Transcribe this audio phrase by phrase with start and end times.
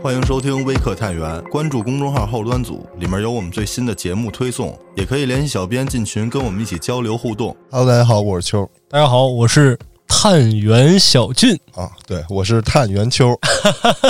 [0.00, 7.54] 欢迎收听微客探员，关注公众号后端组，里面有我们最新的节目推送，也可以联系小编进群跟我们一起交流互动。
[7.68, 9.76] Hello，大家好，我是秋大家好，我是
[10.06, 11.58] 探员小俊。
[11.74, 13.36] 啊，对我是探员秋，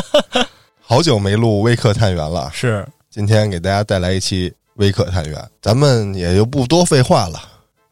[0.79, 7.41] 好久没录微客探员了，是今天给大家带来一期微客探员，咱们也就不多废话了。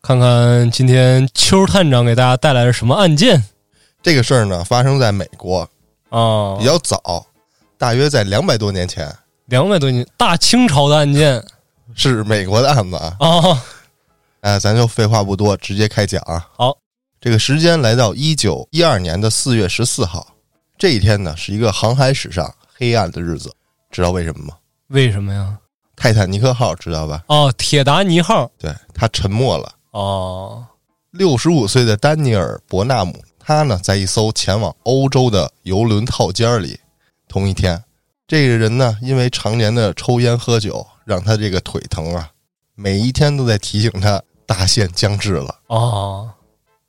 [0.02, 3.42] 看看今天秋探长给大家带来了什么案件
[4.02, 5.66] 这个事儿呢，发生在美国，
[6.10, 6.64] 啊比？
[6.66, 7.26] 较早，
[7.78, 9.14] 大约在两百多年前，
[9.46, 11.44] 两百多年，大清朝的案件
[11.94, 13.16] 是美国的案子啊。
[13.20, 13.64] 啊。
[14.40, 16.48] 哎，咱就废话不多，直接开讲啊。
[16.56, 16.76] 好，
[17.20, 20.26] 这个时间来到一九一二年的四月十四号，
[20.78, 23.52] 这一天呢是一个航海史上黑暗的日子，
[23.90, 24.54] 知道为什么吗？
[24.88, 25.58] 为什么呀？
[25.96, 27.24] 泰坦尼克号知道吧？
[27.26, 28.48] 哦，铁达尼号。
[28.58, 29.72] 对，它沉没了。
[29.90, 30.64] 哦，
[31.10, 36.78] 六十五岁的丹尼尔·伯纳姆，他呢在一艘前往欧洲的游轮套间里。
[37.36, 37.84] 同一天，
[38.26, 42.30] 这个人呢因为常年的抽烟喝酒，让他这个腿疼啊，
[42.74, 45.54] 每一天都在提醒他大限将至了。
[45.66, 46.30] 哦，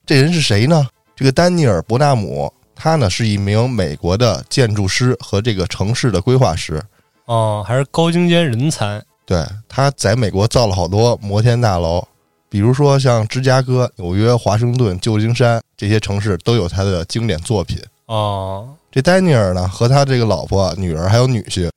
[0.05, 0.87] 这人是谁呢？
[1.17, 6.81] 这个丹尼尔·伯纳姆，他呢是一名美国的建筑师和这个城市的规划师。
[7.25, 9.03] 哦，还是高精尖人才。
[9.25, 12.01] 对，他在美国造了好多摩天大楼，
[12.47, 17.77] 比如说像芝加哥、纽约、华盛顿、旧金山这些城市都有他的经典作品。
[18.07, 21.69] 哦，这丹尼尔呢和他这个老婆、女儿还有女婿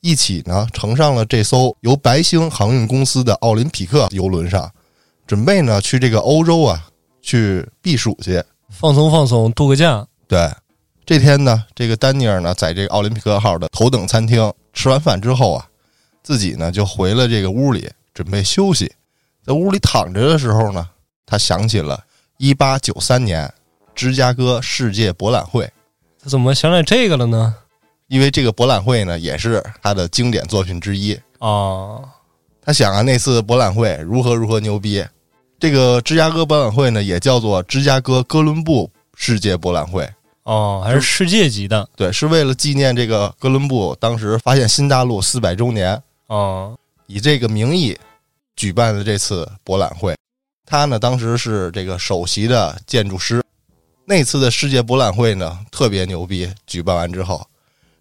[0.00, 4.70] 一起呢乘上了这艘由白星航运公司的奥林匹克游轮上，
[5.26, 6.86] 准备呢去这个欧洲啊
[7.22, 8.42] 去避暑去。
[8.68, 10.06] 放松放松，度个假。
[10.26, 10.50] 对，
[11.06, 15.66] 这天呢，这个丹尼尔呢在这个奥林匹克号的头等餐厅吃完饭之后啊，
[16.22, 18.92] 自己呢就回了这个屋里准备休息。
[19.42, 20.86] 在屋里躺着的时候呢，
[21.24, 21.98] 他想起了
[22.40, 23.54] 1893年
[23.94, 25.66] 芝加哥世界博览会。
[26.22, 27.54] 他怎么想起这个了呢？
[28.08, 31.18] 因为这个博览会呢，也是他的经典作品之一。
[31.38, 32.08] 哦，
[32.62, 35.04] 他想啊，那次博览会如何如何牛逼。
[35.60, 40.08] 这个芝加哥博览会呢，也叫做芝加哥哥伦布世界博览会。
[40.44, 41.88] 哦，还是世界级的。
[41.94, 47.96] 对，是为了纪念这个哥伦布当时发现新大陆四百周年，哦，以这个名义
[48.56, 50.16] 举办的这次博览会。
[50.64, 53.42] 他呢，当时是这个首席的建筑师。
[54.08, 56.50] 那次的世界博览会呢，特别牛逼。
[56.66, 57.46] 举办完之后，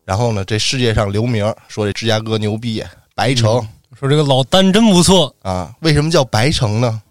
[0.06, 2.82] 然后呢，这世界上留名说这芝加哥牛逼，
[3.14, 3.56] 白城。
[4.00, 5.36] 说这个老丹真不错。
[5.42, 7.02] 啊，为什么叫白城呢？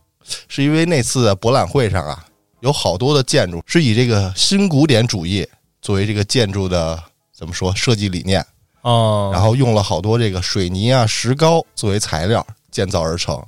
[0.49, 2.25] 是因为那次的博览会上啊，
[2.61, 5.47] 有好多的建筑是以这个新古典主义
[5.83, 6.99] 作为这个建筑的
[7.35, 8.43] 怎么说设计理念，
[8.81, 13.39] 哦，然后用了好多这个水泥啊、石膏作为材料建造而成。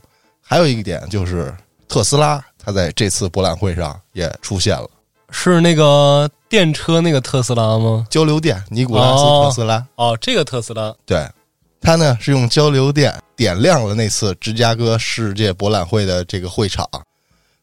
[0.43, 1.57] 还有一个点就是
[1.89, 4.91] 特斯拉，它在这次博览会上也出现了。
[5.31, 8.07] 是那个电车那个特斯拉吗？
[8.09, 10.95] 交流电，尼古拉斯哦特斯拉，哦，这个特斯拉。
[11.05, 11.29] 对，
[11.81, 16.89] 他呢是用交流电点亮了那次芝加哥世界博览会的这个会场，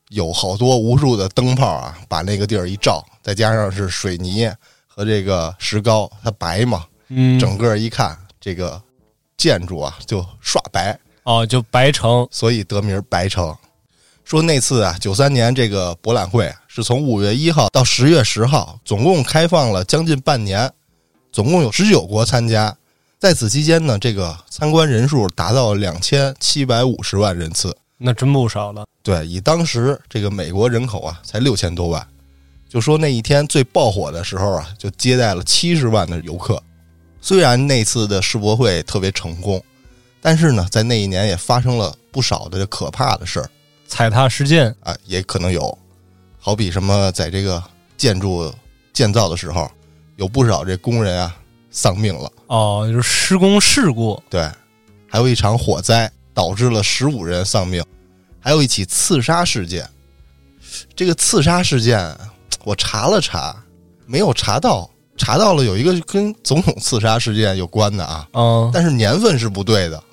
[0.10, 4.52] 有好多无数的灯泡啊，把那个地儿一照，再加上是水泥
[4.86, 8.80] 和这个石膏，它白嘛，嗯，整个一看这个
[9.38, 12.28] 建筑啊就刷白，哦，就白城。
[12.30, 13.56] 所以得名白城。
[14.26, 20.70] 说那次啊，九三年这个博览会是从五月一号到十月十号，总共开放了将近半年，
[21.32, 22.76] 总共有十九国参加。
[23.20, 27.78] 在此期间呢，这个参观人数达到两千七百五十万人次。
[28.00, 28.84] 那真不少了。
[29.04, 32.06] 对，以当时这个美国人口啊，才六千多万，
[32.68, 36.62] 就说那一天最爆火的时候啊，就接待了七十万的游客。
[37.22, 39.64] 虽然那次的世博会特别成功，
[40.20, 43.48] 但是呢，在那一年也发生了不少的可怕的事儿。
[43.88, 44.76] 踩踏事件。
[44.82, 45.78] 啊，也可能有，
[46.40, 47.62] 好比什么，在这个
[47.98, 48.54] 建筑
[48.94, 49.70] 建造的时候，
[50.18, 51.36] 有不少这工人啊
[51.72, 54.22] 丧命了，哦，就是施工事故。
[54.30, 54.50] 对，
[55.10, 57.84] 还有一场火灾导致了十五人丧命，
[58.40, 59.88] 还有一起刺杀事件。
[60.96, 62.18] 这个刺杀事件，
[62.64, 63.56] 我查了查，
[64.06, 70.04] 没有查到，查到了有一个跟总统刺杀事件有关的啊，嗯，但是年份是不对的。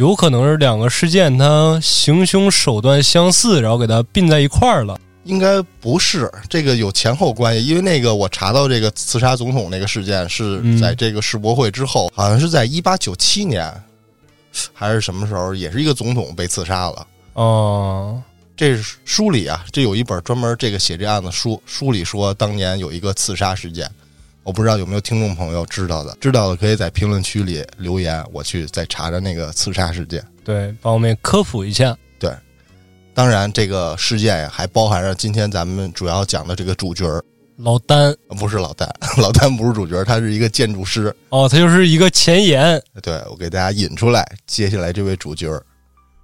[0.00, 4.98] 有可能是两个事件，它行凶手段相似，然后给它并在一块儿了。
[5.24, 13.70] 应该不是这个有前后关系，因为那个我查到这个刺杀总统那个事件是嗯在这个世博会之后，好像是在一八九七年
[14.72, 17.06] 还是什么时候，也是一个总统被刺杀了。
[17.34, 18.22] 哦，
[18.56, 23.86] 这是书里啊，这有一本专门这个写这案子书，书里说当年有一个刺杀事件，
[24.42, 30.24] 我不知道有没有听众朋友知道的，知道的可以在评论区里留言，我去再查查那个刺杀事件。
[30.42, 31.96] 对，帮我们科普一下。
[32.18, 32.32] 对
[33.12, 37.22] 当然，这个事件呀，还包含着今天咱们主要讲的这个主角儿
[37.56, 38.88] 老丹呃不是老丹，
[39.20, 41.14] 老丹不是主角，他是一个建筑师。
[41.28, 42.82] 哦，他就是一个前言。
[43.02, 45.62] 对我给大家引出来，接下来这位主角儿，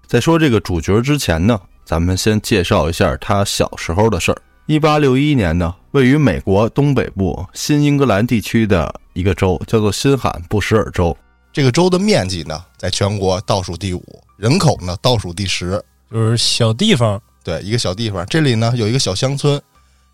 [0.07, 4.39] 在说这个主角之前呢，咱们先介绍一下他小时候的事儿。
[4.67, 11.17] 一八六一年呢，位于美国东北部新英格兰地区的一个州，叫做新罕布什尔州。
[11.53, 14.03] 这个州的面积呢，在全国倒数第五，
[14.37, 15.81] 人口呢倒数第十。
[16.11, 19.63] 就是小地方，对，一个小地方，这里呢有一个小乡村，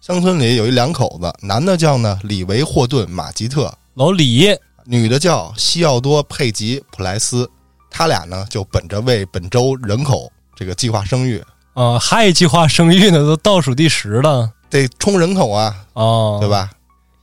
[0.02, 4.54] 乡村里有一两口子，男的叫呢李维霍顿马吉特，老李
[4.84, 7.50] 女的叫西奥多佩吉普莱斯。
[7.90, 11.42] 他俩呢就本着为本州人口这个计划生育，
[11.74, 16.48] 啊，还计划生育呢，都倒数第十了得冲人口啊，啊，对？
[16.48, 16.70] 吧？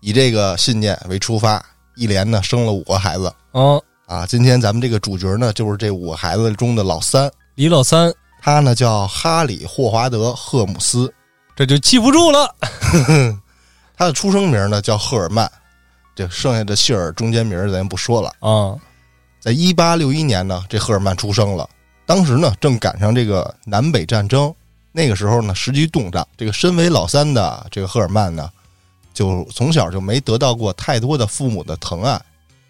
[0.01, 1.63] 以这个信念为出发，
[1.95, 4.25] 一连呢生了五个孩子啊，啊。
[4.25, 8.11] 今天咱们这个主角呢，就是这五个孩子中的老三，李老三
[8.41, 11.13] 他呢叫哈里霍华德赫姆斯，
[11.55, 12.55] 这就记不住了
[13.97, 15.51] 他的出生名呢叫赫尔曼，
[16.15, 18.31] 这剩下的姓儿中间名儿咱不说了。
[18.39, 18.73] 啊，
[19.39, 21.69] 在一八六一年呢，这赫尔曼出生了。
[22.09, 24.51] 当时呢，正赶上这个南北战争，
[24.91, 26.27] 那个时候呢，时局动荡。
[26.35, 28.49] 这个身为老三的这个赫尔曼呢，
[29.13, 32.19] 就从小就没得到过太多的父母的疼爱。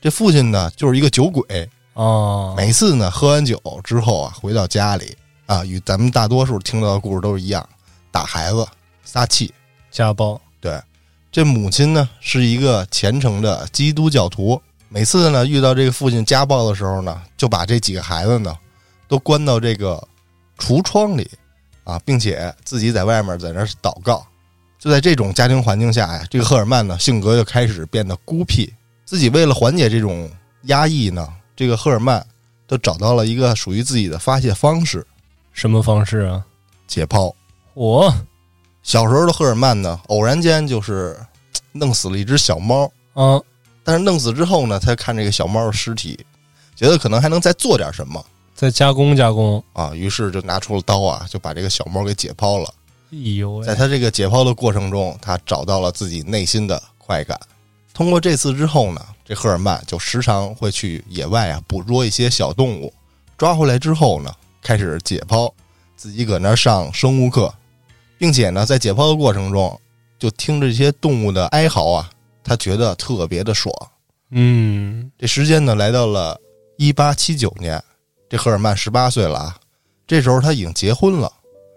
[0.02, 5.16] 这父亲呢，就是一个酒鬼，啊，每次呢喝完酒之后啊，回到家里
[5.46, 7.66] 啊，与咱们大多数听到的故事都是一样，
[8.12, 8.68] 打孩子、
[9.06, 9.54] 撒气。
[9.90, 10.78] 家暴对，
[11.32, 18.54] 这母亲呢是一个虔诚的基督教徒，每次呢遇到这个父亲家暴的时候呢，就把这几个孩子呢
[19.10, 20.02] 都关到这个
[20.58, 21.30] 橱窗里
[21.84, 24.26] 啊，并且自己在外面在那儿祷告。
[24.78, 28.72] 就在这种家庭环境下呀，这个赫尔曼呢性格就开始变得孤僻。
[29.04, 30.30] 自己为了缓解这种
[30.64, 32.26] 压抑呢，这个赫尔曼
[32.66, 35.06] 都找到了一个属于自己的发泄方式
[35.52, 36.46] 什么方式啊？——
[36.88, 37.34] 解剖。
[37.74, 38.14] 我
[38.84, 41.20] 小时候的赫尔曼呢，偶然间就是
[41.72, 42.90] 弄死了一只小猫。
[43.14, 43.42] 啊，
[43.84, 46.18] 但是弄死之后呢，他看这个小猫的尸体，
[46.76, 48.24] 觉得可能还能再做点什么
[48.60, 49.64] 再加工加工。
[49.72, 52.74] 啊，于是就拿出了刀啊，就把这个小猫给解剖了。
[53.14, 57.40] 哎呦喂在，他这个解剖的过程中，他找到了自己内心的快感。
[57.94, 62.94] 通过这次之后呢，这赫尔曼就时常会去野外啊捕捉一些小动物，
[63.38, 64.30] 抓回来之后呢，
[64.62, 65.50] 开始解剖，
[65.96, 67.54] 自己搁那儿上生物课，
[68.18, 69.80] 并且呢，在解剖的过程中，
[70.20, 72.10] 就听着这些动物的哀嚎啊，
[72.44, 73.74] 他觉得特别的爽。
[74.32, 76.38] 嗯，这时间呢，来到了
[76.78, 77.82] 一八七九年，
[78.30, 79.58] 这赫尔曼十八岁了啊。
[80.08, 81.32] 这时候他已经结婚了，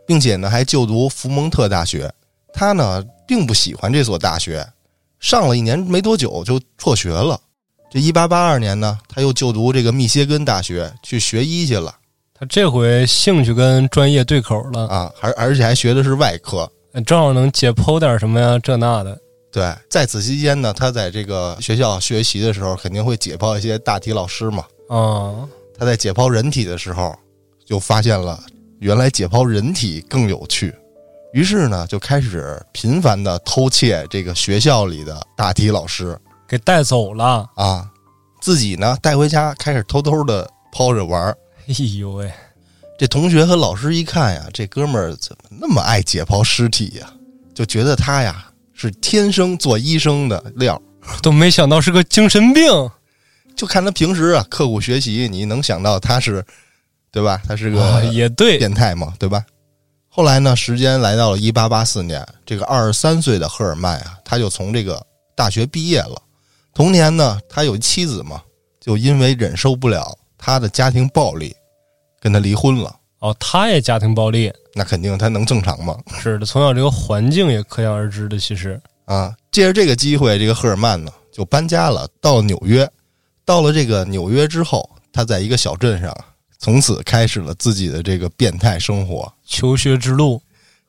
[0.06, 2.12] 并且呢还就读福蒙特大学。
[2.52, 4.66] 他呢并不喜欢这所大学，
[5.19, 7.40] 上了一年没多久就辍学了。
[7.90, 11.94] 这一八八二年呢，他又就读这个密歇根大学去学医去了
[12.32, 16.70] 他这回兴趣跟专业对口了，啊，还而且还学的是外科。
[17.06, 19.19] 正好能解剖点什么呀，这那的。
[19.50, 24.64] 对，在此期间呢，他在这个学校学习的时候，肯定会解剖一些大体老师嘛。
[24.88, 25.46] 啊，
[25.82, 27.12] 他在解剖人体的时候，
[27.67, 28.40] 就发现了
[28.79, 30.73] 原来解剖人体更有趣，
[31.32, 37.50] 于是呢，就开始频繁的偷窃这个学校里的大体老师给带走了。
[37.56, 37.90] 啊，
[38.40, 41.37] 自己呢带回家开始偷偷的抛着玩儿。
[41.67, 42.31] 哎呦喂，
[42.96, 47.12] 这同学和老师一看呀，这哥们儿怎么那么爱解剖尸体呀？
[47.52, 50.81] 就觉得他呀是天生做医生的料。
[51.20, 52.62] 都没想到是个精神病。
[53.56, 56.44] 就看他平时啊刻苦学习，你能想到他是，
[57.11, 57.41] 对吧？
[57.47, 59.44] 他是个、啊，也对，变态嘛，对吧？
[60.09, 65.01] 后来呢，时间来到了一八八四年，这个二十三岁的赫尔曼啊，他就从这个
[65.35, 66.21] 大学毕业了。
[66.75, 68.43] 同年呢，他有妻子嘛，
[68.81, 71.55] 就因为忍受不了他的家庭暴力，
[72.21, 72.94] 跟他离婚了。
[73.21, 75.97] 哦，他也家庭暴力，那肯定他能正常吗？
[76.19, 78.39] 是的，从小这个环境也可想而知的。
[78.39, 82.87] 其实，啊，借着这个机会，这个赫尔曼呢就搬家了，到了纽约。
[83.44, 86.25] 到了这个纽约之后，他在一个小镇上啊，
[86.58, 89.32] 从此开始了自己的这个变态生活。
[89.44, 90.41] 求学之路，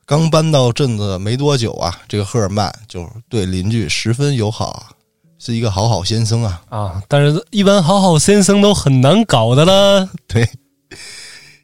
[0.06, 4.90] 刚搬到镇子没多久啊，这个赫尔曼就对邻居十分友好啊，
[5.38, 6.62] 是一个好好先生啊。
[6.68, 10.08] 啊，但是一般好好先生都很难搞的了。
[10.28, 10.48] 对，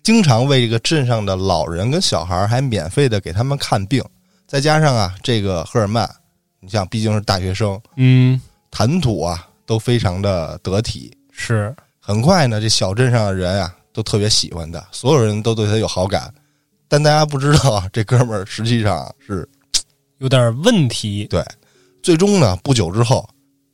[0.03, 4.03] 经常为这个镇上的老人跟小孩还免费的给他们看病。
[4.47, 6.11] 再加上啊，这个赫尔曼，
[6.59, 11.17] 你像毕竟是大学生，嗯，谈吐啊都非常的得体。
[11.31, 16.29] 是很快呢，这小镇上的人啊都特别喜欢他，所有人都对他有好感。
[16.89, 19.49] 但大家不知道啊，这哥们儿实际上是
[20.19, 21.25] 有点问题。
[21.27, 21.41] 对。
[22.03, 23.29] 最终呢，不久之后，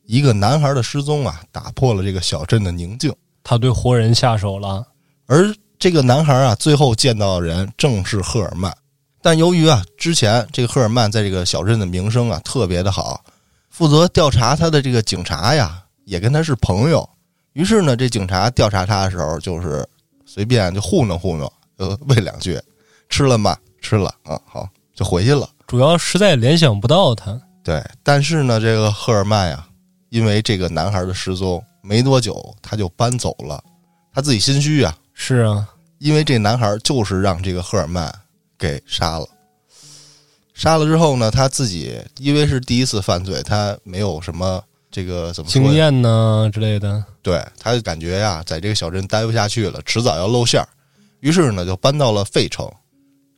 [0.04, 3.10] 一个男孩的失踪啊，打破了这个小镇的宁静。
[3.42, 4.86] 他对活人下手了。
[5.24, 8.70] 而这个男孩啊，最后见到的人正是赫尔曼。
[9.22, 13.24] 但由于啊，之前这个赫尔曼在这个小镇的名声啊特别的好，
[13.70, 17.06] 负责调查他的这个警察呀也跟他是朋友。
[17.52, 19.86] 于是呢，这警察调查他的时候，就是
[20.24, 22.60] 随便就糊弄糊弄，呃，问两句，
[23.08, 23.56] 吃了吗？
[23.80, 25.48] 吃了，啊，好，就回去了。
[25.66, 27.40] 主要实在联想不到他。
[27.62, 29.66] 对，但是呢，这个赫尔曼呀，
[30.10, 33.62] 因为这个男孩的失踪，没多久他就搬走了，
[34.12, 34.96] 他自己心虚啊。
[35.12, 38.14] 是啊，因为这男孩就是让这个赫尔曼
[38.58, 39.26] 给杀了。
[40.54, 44.62] 杀了之后呢，他自己因为是第一次犯罪，他没有什么
[44.96, 47.04] 这个怎么说经验呢之类的。
[47.20, 50.66] 对他就感觉呀，在这个小镇待不下去了，迟早要露馅儿，
[51.20, 52.66] 于是呢，就搬到了费城。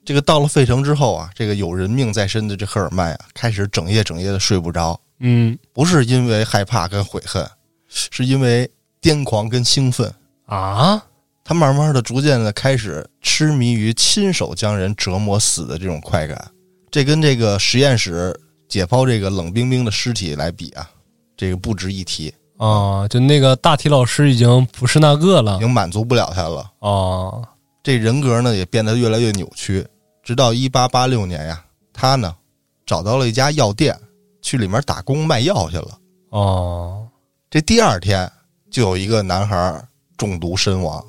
[0.04, 7.44] 这个到了费城之后啊，这个有人命在身的这赫尔曼啊，开始整夜整夜的睡不着，嗯不是因为害怕跟悔恨，
[7.88, 8.70] 是因为
[9.02, 10.14] 癫狂跟兴奋。
[10.46, 11.02] 啊，
[11.42, 16.48] 他慢慢的、逐渐的开始痴迷于亲手将人折磨死的这种快感。
[16.88, 18.38] 这跟这个实验室
[18.68, 20.88] 解剖这个冷冰冰的尸体来比啊，
[21.38, 26.71] 这个不值一提，啊，就那个大体老师已经不是那个了已经满足不了他了。
[26.80, 27.49] 啊。
[27.80, 29.87] 这人格呢也变得越来越扭曲，
[30.23, 32.35] 直到一八八六年呀，他呢
[32.85, 33.99] 找到了一家药店，
[34.42, 35.99] 去里面打工卖药去了。
[36.30, 37.07] 哦，
[37.49, 38.30] 这第二天
[38.71, 39.83] 就有一个男孩
[40.16, 41.02] 中毒身亡。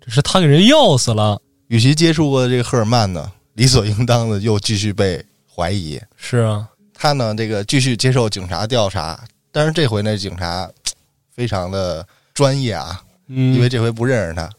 [0.00, 1.40] 这是他给人药死了。
[1.68, 5.98] 与其接触过的这个赫尔曼呢，理所应当的又继续被怀疑。
[6.16, 9.18] 是啊，他呢，这个继续接受警察调查，
[9.56, 10.70] 但是这回那，警察
[11.30, 14.50] 非常的专业啊，嗯，因为这回不认识他。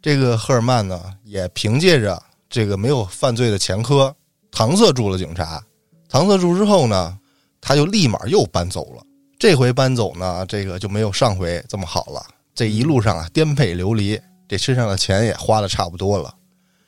[0.00, 4.14] 这个赫尔曼呢，也凭借着这个没有犯罪的前科，
[4.52, 5.60] 搪塞住了警察。
[6.08, 7.18] 搪塞住之后呢，
[7.60, 9.02] 他就立马又搬走了。
[9.40, 12.24] 这回搬走呢，这个就没有上回这么好了。
[12.54, 16.32] 这一路上啊，颠沛流离，这身上的钱也花的差不多了。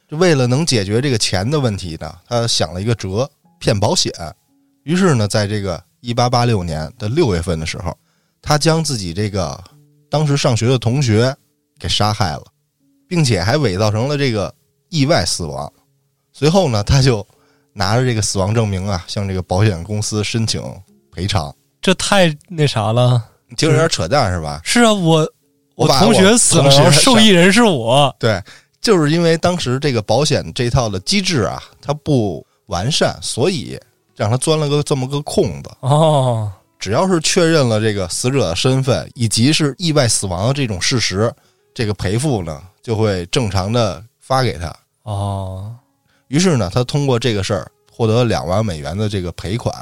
[0.07, 4.13] 就为了能解决这个钱的问题呢，他想了一个辙，骗保险。
[4.85, 7.97] 于是呢，在这个一八八六年的六月份的时候，
[8.41, 9.63] 他将自己这个
[10.11, 11.35] 当时上学的同学
[11.79, 12.45] 给杀害了，
[13.09, 14.55] 并且还伪造成了这个
[14.89, 15.73] 意外死亡。
[16.33, 17.27] 随后呢，他就
[17.73, 20.63] 拿着这个死亡证明啊，向这个保险公司申请
[21.11, 21.55] 赔偿。
[21.81, 23.23] 这太那啥了。
[23.57, 24.61] 听着有点扯淡是吧？
[24.65, 25.33] 是啊，我
[25.77, 28.15] 我同学死了，受益人是我。
[28.19, 28.43] 对，
[28.81, 33.79] 就是因为当时这个保险这套的机制啊，它不完善，所以
[34.17, 35.71] 让他钻了个这么个空子。
[35.81, 41.33] 哦，只要是确认了这个死者的身份以及是意外死亡的这种事实，
[41.75, 44.75] 这个赔付呢就会正常的发给他。
[45.03, 45.75] 哦，
[46.29, 49.73] 于是呢，他通过这个事儿获得两万美元的这个赔款。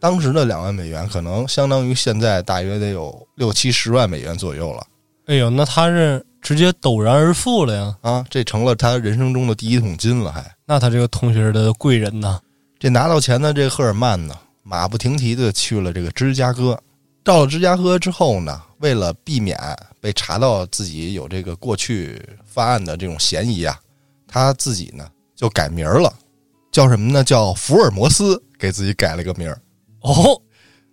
[0.00, 4.86] 当时的两万美元可能相当于现在大约得有六七十万美元左右了
[5.26, 7.96] 哎呦，那他是直接陡然而富了呀。
[8.00, 8.24] 啊！
[8.30, 10.42] 这成了他人生中的第一桶金了，还。
[10.64, 12.40] 那他这个同学的贵人呐。
[12.80, 16.80] 这拿到钱的这赫尔曼呢，马不停蹄的去了这个芝加哥。
[17.24, 19.58] 到了芝加哥之后呢，为了避免
[20.00, 23.76] 被查到自己有这个过去犯案的这种嫌疑啊，
[24.28, 26.12] 他自己呢就改名了，
[26.70, 27.24] 叫什么呢？
[27.24, 29.60] 叫福尔摩斯，给自己改了个名儿。
[30.02, 30.40] 哦，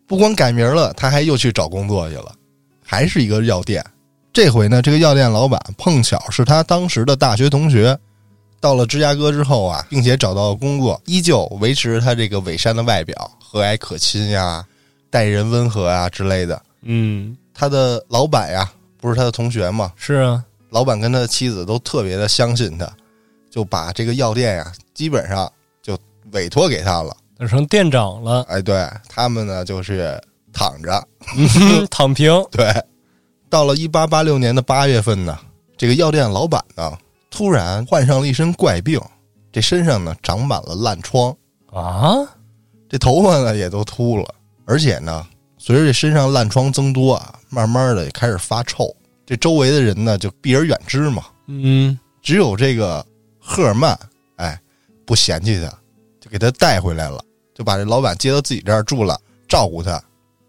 [0.07, 2.33] 不光改名了，他还又去找工作去了，
[2.83, 3.85] 还是一个药店。
[4.33, 7.97] 这回呢，这个药店老板碰巧是他当时的大学同学。
[8.59, 14.65] 到了芝加哥之后啊，并且找到了工作，依旧维持他这个伪善的外表，和蔼可亲呀，
[15.09, 16.61] 待人温和啊之类的。
[16.81, 19.91] 嗯，他的老板呀，不是他的同学嘛？
[19.95, 22.91] 是啊，老板跟他的妻子都特别的相信他，
[23.49, 25.97] 就把这个药店呀，基本上就
[26.31, 27.15] 委托给他了。
[27.37, 30.19] 那成店长了，哎，对他们呢，就是
[30.53, 31.07] 躺着，
[31.37, 32.31] 嗯 躺平。
[32.49, 32.73] 对，
[33.49, 35.37] 到了一八八六年的八月份呢，
[35.77, 36.97] 这个药店老板呢，
[37.35, 38.97] 突然患上了一身怪病，
[39.51, 41.35] 这身上呢长满了烂疮，
[41.69, 42.25] 啊，
[42.87, 44.25] 这头发呢也都秃了，
[44.63, 45.27] 而且呢，
[45.57, 48.89] 随着这身上烂疮增多啊，慢慢的也开始发臭。
[49.25, 53.05] 这周围的人呢就避而远之嘛，嗯，只有这个
[53.37, 53.99] 赫尔曼，
[54.37, 54.57] 哎，
[55.05, 55.67] 不嫌弃他，
[56.21, 57.21] 就给他带回来了，
[57.53, 60.01] 就把这老板接到自己这儿住了，照顾他。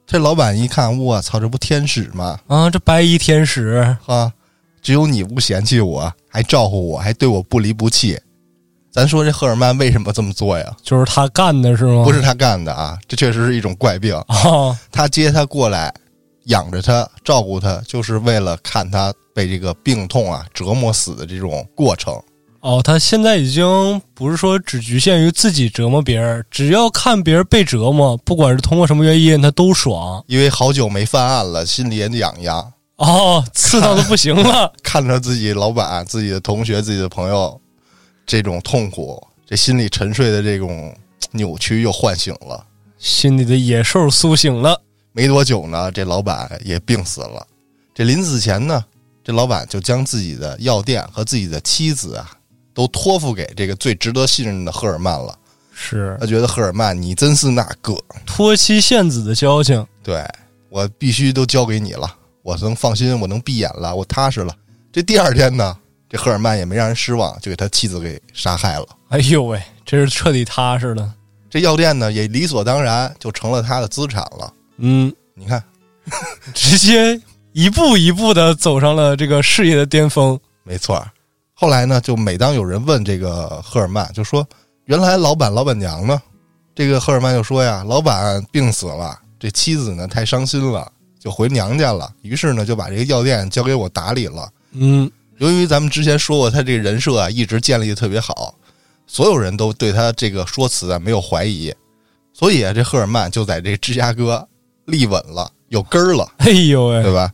[0.07, 2.39] 这老板一看，我操，这不天使吗？
[2.47, 4.33] 啊，这白衣天使，啊，
[4.87, 8.17] 只有你不嫌弃我，还照顾我，还对我不离不弃。
[8.93, 10.73] 咱说这赫尔曼为什么这么做呀？
[10.81, 12.05] 就是他干的是吗？
[12.05, 14.15] 不是他干的啊，这确实是一种怪病。
[14.29, 15.93] 啊，他接他过来，
[16.45, 22.15] 养着他，照顾他，就是为了看他被这个病痛啊折磨死的这种过程。
[22.61, 30.23] 哦，他现在已经不是说只局限于自己折磨别人，只要看别人被折磨，不管是通过什么原因，他都爽。
[30.29, 34.73] 因为好久没犯案了，心里也痒痒，哦，刺挠的不行了。
[34.83, 37.61] 看着自己老板、自己的同学、自己的朋友
[38.27, 40.97] 这种痛苦，这心里沉睡的这种
[41.33, 42.67] 扭曲又唤醒了。
[42.99, 44.81] 心里的野兽苏醒了。
[45.13, 47.47] 没多久呢，这老板也病死了。
[47.95, 48.85] 这临死前呢，
[49.23, 52.31] 这老板就将自己的药店和自己的妻子啊，
[52.75, 55.39] 都托付给这个最值得信任的赫尔曼了。
[55.75, 59.87] 是他觉得赫尔曼，你真是那个，托妻献子的交情。
[60.03, 60.25] 对
[60.71, 62.15] 我必须都交给你了，
[62.47, 64.55] 我能放心，我能闭眼了，我踏实了。
[64.93, 65.77] 这第二天呢，
[66.09, 68.87] 这赫尔曼也没让人失望，就给他妻子给杀害了。
[69.09, 71.13] 哎呦喂，这是彻底踏实了。
[71.51, 74.53] 这药店呢，也理所当然就成了他的资产了。
[74.77, 75.61] 嗯，你看，
[76.55, 80.39] 直接一步一步的走上了这个事业的巅峰。
[80.63, 81.11] 没错儿。
[81.53, 84.47] 后来呢，就每当有人问这个赫尔曼，就说
[84.85, 86.23] 原来老板老板娘呢？
[86.77, 92.13] 这个赫尔曼就说呀，老板病死了，这妻子呢太伤心了，就回娘家了。
[92.23, 94.49] 于是呢，就把这个药店交给我打理了。
[94.73, 98.55] 嗯，由于咱们之前说过，他这个人设啊一直建立的特别好，
[99.07, 101.75] 所有人都对他这个说辞啊没有怀疑，
[102.33, 104.47] 所以啊，这赫尔曼就在这芝加哥
[104.85, 106.31] 立稳了，有根儿了。
[106.39, 107.33] 哎呦喂，对吧？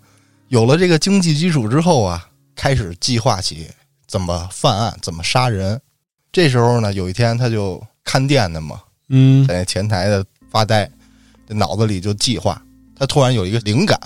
[0.49, 3.67] 有了这个经济基础之后啊，开始计划起
[4.07, 5.81] 怎么犯案、怎么杀人。
[6.31, 10.91] 这时候呢，有一天他就看店的嘛，嗯，在前台的发呆，
[11.49, 12.63] 这脑子里就计划。
[13.03, 13.99] 他突然有一个灵感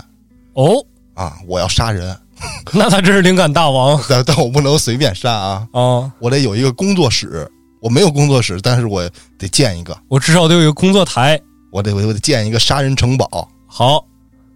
[0.55, 2.19] 哦，啊，我要杀人，
[2.73, 6.11] 那他真是灵感大王 但但我不能随便杀啊，啊！
[6.19, 7.47] 我得有一个工作室。
[7.79, 11.39] 我没有工作室，但是我得建一个，我至少得有一个工作台。
[11.71, 13.47] 我得我得建一个杀人城堡。
[13.67, 14.03] 好，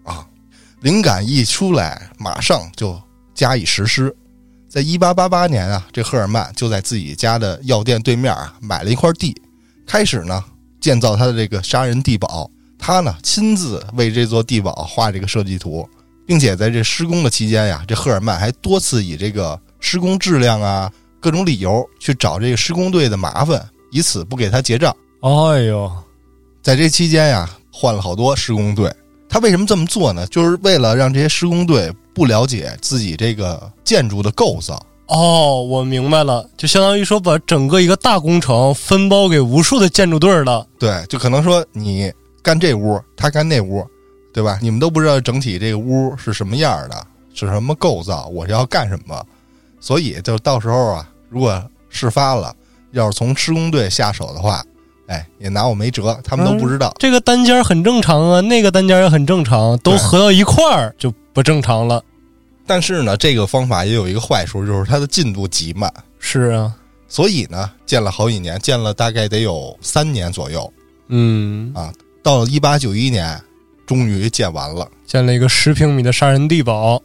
[0.05, 0.27] 啊
[0.81, 2.99] 灵感一出来，马上就
[3.35, 4.17] 加以实施。
[4.71, 9.37] 在一八八八年啊，这赫尔曼就在自己家的药店对面啊买了一块地，
[9.87, 10.43] 开始呢
[10.81, 12.51] 建造他的这个杀人地堡。
[12.81, 15.89] 他呢亲自为这座地堡画这个设计图，
[16.27, 24.95] 并且在这施工的期间呀，这赫尔曼还多次以这个施工质量啊各种理由去找这个施工队的麻烦，以此不给他结账。
[25.21, 25.93] 哎呦，
[26.63, 28.91] 在这期间呀，换了好多施工队。
[29.29, 30.27] 他为什么这么做呢？
[30.27, 34.85] 就是为了让这些施工队不了解自己这个建筑的构造。
[35.07, 40.67] 哦，我明白了，就相当于说把整个一个大工程分包给无数的建筑队儿了。
[40.79, 42.13] 对，就可能说你
[42.43, 43.87] 干这屋，他干那屋，
[44.33, 44.59] 对吧？
[44.63, 49.25] 你们都不知道整体这个屋是什么样的，是什么构造，我是要干什么。
[49.81, 52.55] 所以就到时候啊，如果事发了，
[52.93, 54.63] 要是从施工队下手的话，
[55.07, 56.95] 哎，也拿我没辙，他们都不知道。
[56.99, 62.03] 这个单间儿很正常啊，那个单间儿也很正常，都合到一块儿就不正常了。
[62.67, 65.93] 但是呢，这个方法也有一个坏处，就是它的进度极慢。
[66.19, 66.73] 是啊，
[67.09, 70.73] 所以呢，建了好几年，建了大概得有三年左右。
[71.09, 71.73] 嗯，
[72.23, 73.41] 到了一八九一年，
[73.87, 74.89] 终于建完了。
[75.07, 77.03] 建了一个十平米的杀人地堡。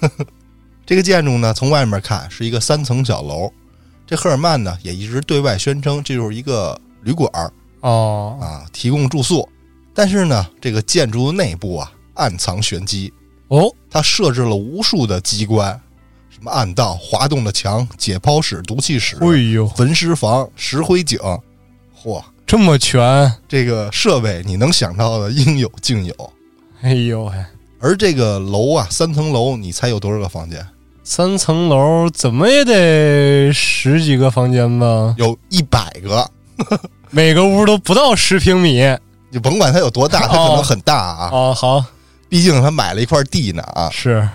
[0.86, 3.52] 这个建筑呢，从外面看是一个三层小楼。
[4.06, 9.48] 这赫尔曼呢，也一直对外宣称这就是一个旅馆儿哦，啊，提供住宿。
[9.92, 13.12] 但是呢，这个建筑内部啊，暗藏玄机。
[13.48, 15.72] 哦，它设置了无数的机关，
[16.28, 21.18] 什么暗道、滑动的墙、解剖室、毒气室、哎呦，焚尸房、石灰井。
[22.00, 26.32] 嚯，这么全，这个设备你能想到的应有尽有。
[26.80, 27.32] 哎呦喂，
[27.80, 30.64] 而这个楼啊，三层楼，你猜有多少个房间？
[31.02, 35.14] 三层楼怎么也得十几个房间吧？
[35.18, 36.30] 有一百个，
[37.10, 38.80] 每个屋都不到十平米
[39.30, 41.84] 你甭管它有多大，它可能很大啊，哦，好
[42.28, 43.90] 毕竟他买了一块地呢啊。
[43.90, 44.26] 是。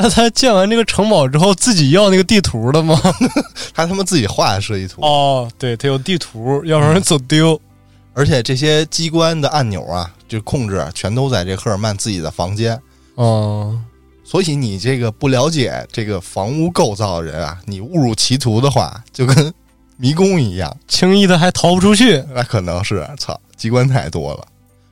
[0.00, 2.98] 那他建完这个城堡之后，自己要那个地图了吗？
[3.74, 7.60] 他他妈自己画的设计图，哦，对，他有地图，要不然走丢。
[8.12, 12.78] 而且这些机关的按钮啊，就控制啊全都在这赫尔曼自己的房间。
[13.14, 13.78] 哦，
[14.24, 19.54] 所以你这个不了解这个房屋构造的人啊，你误入歧途的话，就跟
[19.96, 22.22] 迷宫一样，轻易的还逃不出去。
[22.34, 24.46] 那可能是操机关太多了。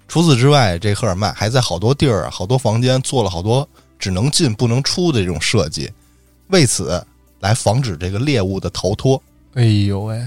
[0.06, 3.68] 除此之外，这赫尔曼还在好多地儿啊、好多房间做了好多
[3.98, 5.90] 只能进不能出的这种设计，
[6.48, 7.04] 为此
[7.40, 9.20] 来防止这个猎物的逃脱。
[9.54, 10.20] 哎呦喂，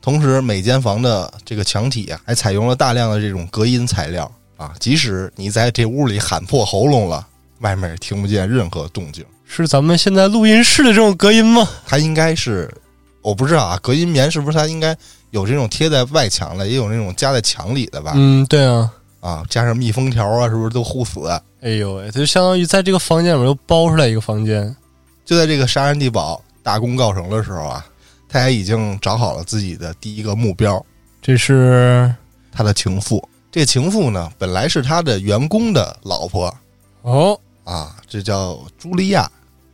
[0.00, 7.26] 同时，每间房的这个墙体啊，还采用了大量的这种隔音材料啊，即使你在这屋里喊破喉咙了，
[7.60, 9.24] 外面也听不见任何动静。
[9.46, 11.68] 是咱们现在录音室的这种隔音吗？
[11.86, 12.72] 它应该是，
[13.20, 14.96] 我不知道啊，隔音棉是不是它应该
[15.30, 18.12] 有这种贴在外墙的，也有那种夹在墙里的吧？
[18.14, 18.90] 嗯，对啊。
[19.24, 21.20] 啊，加上密封条啊，是不是都护死？
[21.62, 24.76] 哎呦喂，它就相当于在这个房间里面又包出来一个房间。
[25.24, 27.86] 就在这个杀人地堡大功告成的时候啊，
[28.28, 30.84] 他也已经找好了自己的第一个目标，
[31.22, 32.14] 这是
[32.52, 33.26] 他的情妇。
[33.50, 36.54] 这情妇呢，本来是他的员工的老婆
[37.00, 39.26] 哦，啊，这叫茱莉亚。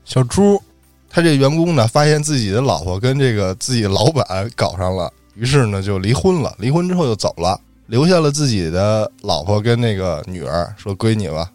[0.05, 0.63] 小猪。
[1.13, 6.55] 他这员工呢，发现自己的老婆跟这个自己老板搞上了，于是呢就离婚了。
[6.57, 11.51] 离婚之后就走了，留下了自己的老婆跟那个女儿，说归你吧。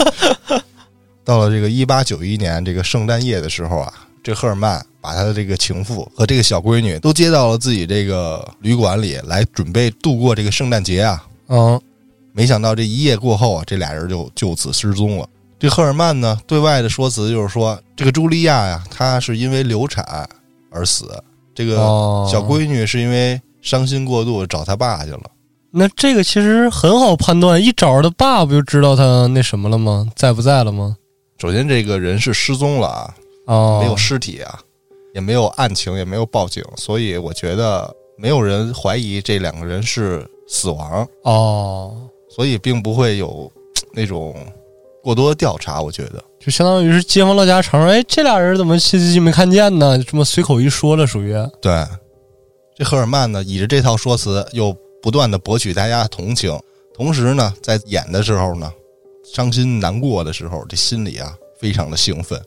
[1.24, 3.90] 到了这个一八九一年这个圣诞夜的时候啊，
[4.22, 11.24] 这赫尔曼把他的这个情妇和这个小闺女都接到了自己这个旅馆里来，准备度过这个圣诞节啊。
[11.48, 11.80] 嗯，
[12.32, 15.26] 没想到这一夜过后啊，这俩人就就此失踪了。
[15.58, 20.28] 这赫尔曼呢，对外的说辞就是说，这个茱莉亚呀，她是因为流产
[20.70, 21.22] 而死，
[21.54, 25.22] 这个哦，小闺女是因为伤心过度找他爸去了。
[25.72, 30.06] 那这个其实很好判断，一找着他爸不就知道他那什么了吗？
[30.16, 30.96] 在不在了吗？
[31.38, 33.14] 首先，这个人是失踪了啊，
[33.46, 34.58] 哦，没有尸体啊，
[35.14, 41.96] 也没有案情，也没有报警，所以我觉得没有人怀疑这两个人是死亡，哦，
[42.28, 43.50] 所以并不会有
[43.94, 44.34] 那种
[45.02, 45.80] 过多的调查。
[45.80, 49.96] 我觉得，就相当于是街坊唠家常，哎，这俩人怎么自己没看见呢？
[50.02, 51.72] 这么随口一说了，属于对，
[52.80, 56.58] 这赫尔曼呢，以着这套说辞，又不断的博取大家同情，
[56.94, 58.72] 同时呢，在演的时候呢，
[59.22, 62.40] 伤心难过的时候，这心里啊非常的兴奋。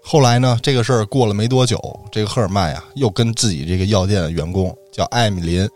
[0.00, 1.76] 后来呢，这个事儿过了没多久，
[2.12, 5.68] 这个赫尔曼呀，又跟自己这个药店的员工叫艾米琳，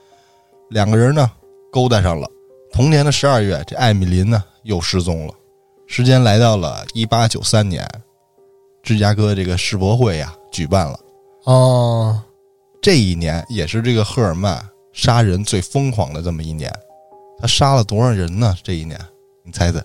[0.70, 1.28] 两个人呢
[1.72, 2.30] 勾搭上了。
[2.72, 5.34] 同年的十二月，这艾米琳呢又失踪了。
[5.88, 7.84] 时间来到了一八九三年，
[8.80, 11.00] 芝加哥这个世博会呀举办了。
[11.46, 12.22] 哦，
[12.82, 14.60] 这一年也是这个赫尔曼
[14.92, 16.68] 杀人最疯狂的这么一年，
[17.40, 18.54] 他杀了多少人呢？
[18.64, 18.98] 这一年，
[19.44, 19.80] 你猜猜？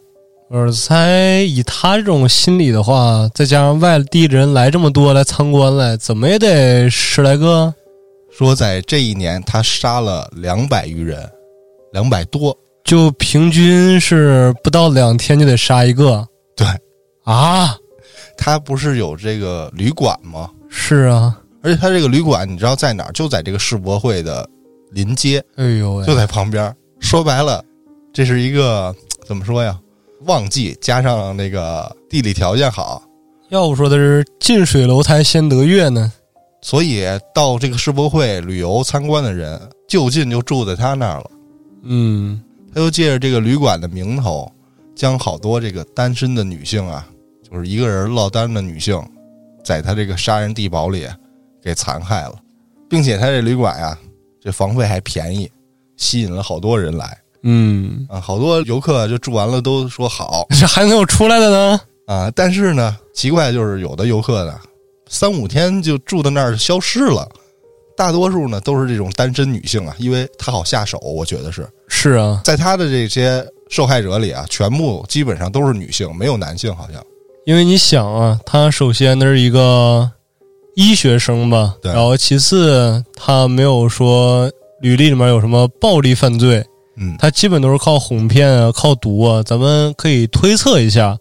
[0.49, 7.71] 我猜以他这种心理的话，再加上外地人来这么多来参观来，怎么也得十来个。
[8.31, 11.29] 说在这一年他杀了两百余人，
[11.93, 12.57] 两百多。
[12.83, 16.65] 就平均是不到两天就得杀一个对，
[17.25, 17.77] 啊！
[18.37, 20.49] 他不是有这个旅馆吗？
[20.69, 23.11] 是啊，而且他这个旅馆你知道在哪儿？
[23.11, 24.49] 就在这个世博会的
[24.91, 26.73] 临街，哎呦喂，就在旁边。
[27.01, 27.61] 说白了，
[28.13, 29.77] 这是一个怎么说呀？
[30.21, 33.03] 旺季加上那个地理条件好，
[33.49, 36.09] 要不说的是近水楼台先得月呢。
[36.61, 37.03] 所以
[37.35, 41.31] 到这个世博会旅游参观的人就近就住在他那儿了。
[41.83, 42.41] 嗯，
[42.73, 44.49] 他又借着这个旅馆的名头，
[44.95, 47.05] 将好多这个单身的女性啊，
[47.43, 48.97] 就是一个人落单的女性，
[49.65, 51.05] 在他这个杀人地堡里
[51.67, 52.35] 给残害了，
[52.89, 53.97] 并且他这旅馆呀，
[54.41, 55.51] 这房费还便宜，
[55.97, 61.81] 吸引了好多人来嗯，啊，好多游客就住完了都说好 这还能有出来的呢？
[62.05, 64.57] 啊，但是呢，奇怪就是有的游客呢，
[65.09, 67.27] 三五天就住到那儿消失了。
[67.97, 71.67] 大多数呢都是这种单身女性啊，因为她好下手，我觉得是。
[71.89, 77.03] 是啊，在他的这些受害者里啊，全部基本上都是女性，没有男性，好像。
[77.45, 80.09] 因为你想啊，他首先那是一个
[80.79, 84.47] 医学生吧，对然后其次他没有说
[84.79, 86.63] 履历里面有什么暴力犯罪，
[86.97, 89.41] 嗯，他基本都是靠哄骗啊，靠毒啊。
[89.41, 91.17] 咱们可以推测一下，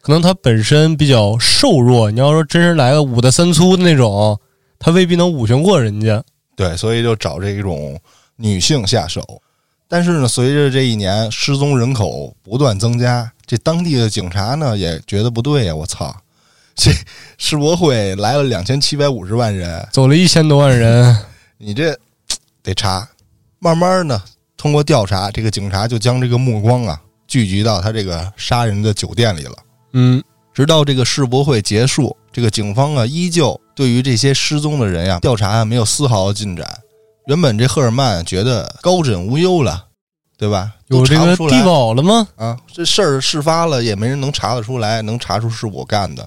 [0.00, 2.10] 可能他本身比较瘦弱。
[2.10, 4.36] 你要说真是来个五大三粗的那种，
[4.80, 6.20] 他未必能五拳过人家。
[6.56, 7.96] 对，所以就找这种
[8.34, 9.22] 女性下手。
[9.86, 16.12] 但是呢，随着这一年失踪人口不断增加，这当地的警察呢也觉得不对呀、我操，
[16.80, 16.92] 这
[17.38, 21.16] 世博会来了两千七百五十万人，走了一千多万人，
[21.58, 21.98] 你这
[22.62, 23.08] 得查。
[23.58, 24.22] 慢慢呢，
[24.56, 29.56] 通过调查，这个警察就将这个目光啊聚集到他这个杀人的酒店里了。
[29.94, 30.22] 嗯，
[30.54, 36.78] 直到这个世博会结束，这个警方啊依旧对于这些失踪的人呀调查啊没有丝毫的进展。
[37.26, 39.86] 原本这赫尔曼觉得高枕无忧了，
[40.38, 40.70] 对吧？
[40.86, 42.28] 有这个地保了吗？
[42.36, 46.24] 啊，这事儿事发了也没人能查得出来，能查出是我干的，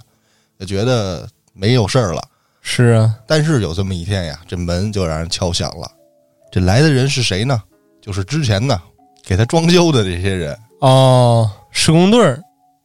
[0.61, 2.21] 就觉得没有事儿了。
[2.61, 5.91] 是啊，但是有这么一天呀，这门就让人敲响了。
[6.51, 7.59] 这来的人是谁呢？
[7.99, 8.79] 就是之前呢
[9.23, 12.39] 给他装修的这些人，哦，施工队儿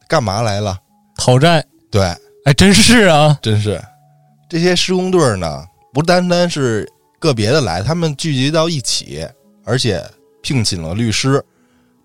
[0.07, 0.75] 干嘛来了？
[1.15, 2.01] 讨债，对，
[2.45, 3.79] 哎，真是啊，真是
[4.49, 5.63] 这些施工队儿呢，
[5.93, 9.27] 不单单是个别的来，他们聚集到一起，
[9.63, 10.03] 而且
[10.41, 11.43] 聘请了律师，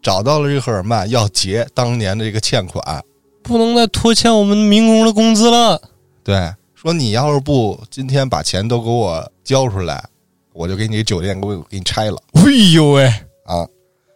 [0.03, 3.03] 找到了这赫尔曼要结当年的这个欠款。
[3.43, 5.81] 不能再拖欠我们民工的工资了。
[6.25, 10.05] 对，说你要是不今天把钱都给我交出来，
[10.53, 13.07] 我就给你酒店给我给你拆了哎呦喂，
[13.45, 13.67] 啊！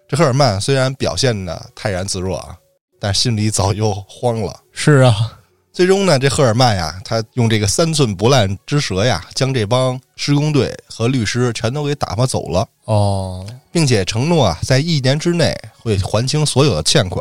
[0.09, 2.57] 这赫尔曼虽然表现的泰然自若啊，
[3.01, 4.55] 但心里早就慌了。
[4.71, 5.39] 是啊，
[5.73, 17.21] 最终呢，这赫尔曼呀，他用这个三寸不烂之舌呀，将这帮施工队和律师全都给打发走了，哦，并且承诺啊，在一年之内会还清所有的欠款。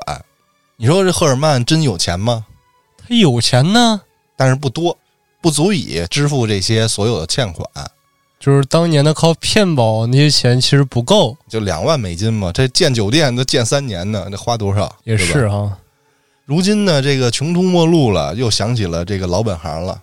[0.77, 2.45] 你说这赫尔曼真有钱吗？
[2.97, 4.01] 他有钱呢，
[4.35, 4.97] 但是不多，
[5.41, 7.67] 不足以支付这些所有的欠款，
[8.39, 12.51] 就是当年的靠骗保那些钱其实不够，就两万美金嘛。
[12.51, 14.93] 这建酒店都建三年呢，那花多少？
[15.05, 15.77] 也是哈。
[16.45, 20.01] 如今呢，这个穷途末路了，又想起了这个老本行了，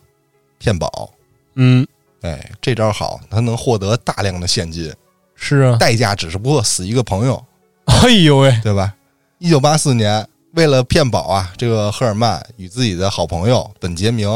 [0.58, 1.10] 骗保。
[1.54, 1.86] 嗯，
[2.22, 4.90] 哎，这招好，他能获得大量的现金，
[5.36, 5.76] 是啊。
[5.76, 7.44] 代价只是不过死一个朋友，
[7.84, 8.94] 哎呦喂，对吧？
[9.38, 14.28] 一九八四年，为了骗保啊，这个赫尔曼与自己的好朋友本杰明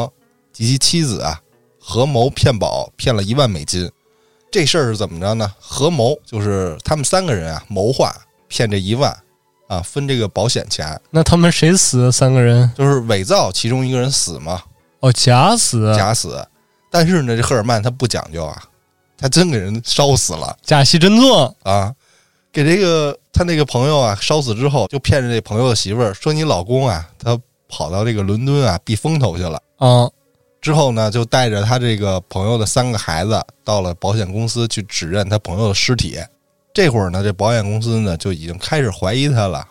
[0.51, 1.39] 及其妻子啊
[1.79, 3.89] 合谋骗保，骗了一万美金。
[4.51, 5.53] 这事儿是怎么着呢？
[5.59, 8.15] 合谋就是他们三个人啊谋划
[8.47, 9.15] 骗这一万
[9.67, 12.11] 啊，分这个保险钱，那他们谁死？
[12.11, 12.71] 三个人？
[12.75, 14.63] 就是伪造其中一个人死嘛，
[15.01, 16.43] 哦，假死，假死。
[16.89, 18.63] 但是呢，这赫尔曼他不讲究啊，
[19.17, 21.55] 他真给人烧死了假戏真做。
[21.63, 21.93] 啊！
[22.51, 29.61] 给这个他那个朋友啊烧死之后，就骗着这朋友的媳妇儿说：“你老公啊，他跑到这个伦敦啊避风头去了。
[29.77, 30.09] 啊，”
[30.61, 36.17] 之后呢，就带着他这个朋友的三个孩子到了保险公司去指认他朋友的尸体。
[36.73, 39.65] 这会儿呢，这保险公司呢就已经开始怀疑他了，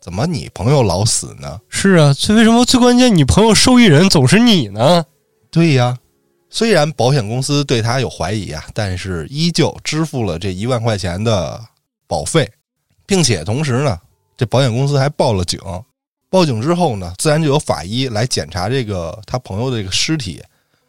[0.00, 1.60] 怎么你朋友老死呢？
[1.68, 5.04] 是啊，最为什么最关键，你朋友受益人总是你呢？
[5.50, 5.96] 对呀，
[6.48, 11.60] 虽然保险公司对他有怀疑啊，但是依旧支付了这一万块钱的
[12.10, 12.50] 保费，
[13.06, 13.96] 并且同时呢，
[14.36, 15.60] 这保险公司还报了警。
[16.28, 20.42] 报警之后呢，自然就有法医来检查这个他朋友的这个尸体。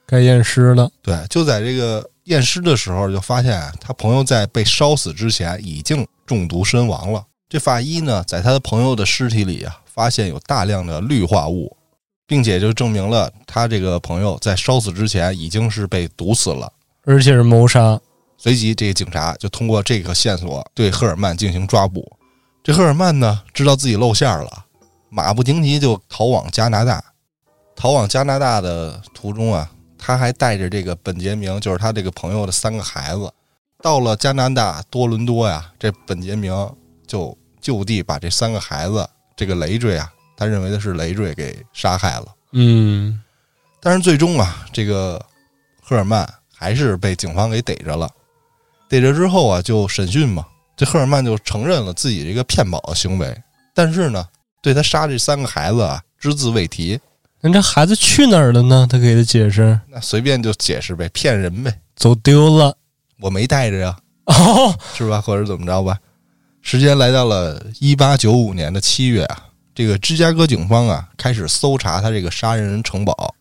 [0.07, 0.89] 该验尸了。
[1.03, 7.23] 对，就在这个验尸的时候，就发现啊他朋友在被烧死之前已经中毒身亡了。
[7.47, 11.77] 这法医呢，在他的朋友的尸体里啊，发现有大量的氯化物，
[12.25, 16.73] 并且就证明了他这个朋友在烧死之前已经是被毒死了。
[17.03, 17.99] 而且是谋杀。
[18.43, 22.11] 随即，这个警察就通过这个线索对赫尔曼进行抓捕。
[22.63, 24.65] 这赫尔曼呢，知道自己露馅了，
[25.09, 27.03] 马不停蹄就逃往加拿大。
[27.75, 33.31] 逃往加拿大的途中啊，他还带着这个本杰明，就是他这个朋友的三个孩子，
[33.79, 35.71] 到了加拿大多伦多呀。
[35.77, 36.51] 这本杰明
[37.05, 42.25] 就就地把这三个孩子，这个累赘啊，他认为的是累赘给杀害了。
[42.53, 43.21] 嗯，
[43.79, 45.23] 但是最终啊，这个
[45.79, 48.09] 赫尔曼还是被警方给逮着了。
[48.91, 53.33] 逮着之后啊，就审讯嘛，这赫尔曼就承认了自己这个骗保的行为，
[53.73, 54.27] 但是呢，
[54.61, 56.99] 对他杀这三个孩子啊，只字未提。
[57.39, 58.85] 那这孩子去哪儿了呢？
[58.91, 62.75] 他给他解释，那随便就解释呗，骗人呗，走丢了。
[63.21, 65.21] 我没带着呀，哦，是吧？
[65.21, 65.97] 或者怎么着吧？
[66.61, 73.33] 时间来到了一八九五年的七月啊，这个芝加哥警方啊开始搜查他这个杀人人城堡。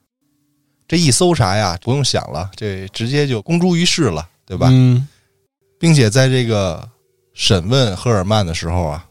[0.87, 4.69] 这一搜查呀，不用想了，这直接就公诸于世了，对吧？
[4.71, 5.09] 嗯，
[5.81, 6.87] 并且在这个
[7.33, 9.09] 审问赫尔曼的时候啊，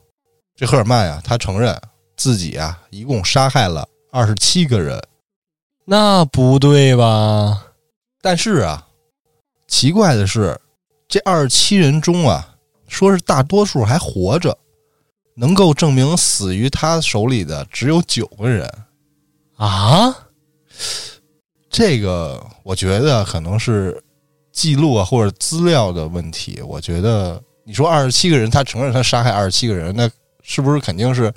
[0.55, 1.75] 这赫尔曼呀，他承认
[2.15, 5.01] 自己啊一共杀害了二十七个人，
[5.83, 7.65] 那不对吧？
[8.21, 8.87] 但是啊，
[9.67, 10.61] 奇怪的是，
[11.07, 12.55] 这二十七人中啊，
[12.87, 14.55] 说是大多数还活着，
[15.35, 18.71] 能够证明死于他手里的只有九个人。
[19.57, 20.15] 啊，
[21.71, 24.03] 这个我觉得可能是
[24.51, 26.61] 记录啊或者资料的问题。
[26.65, 30.09] 我觉得你说二十七个人，他承认他杀害二十七个人，那
[30.41, 31.33] 是不是肯定是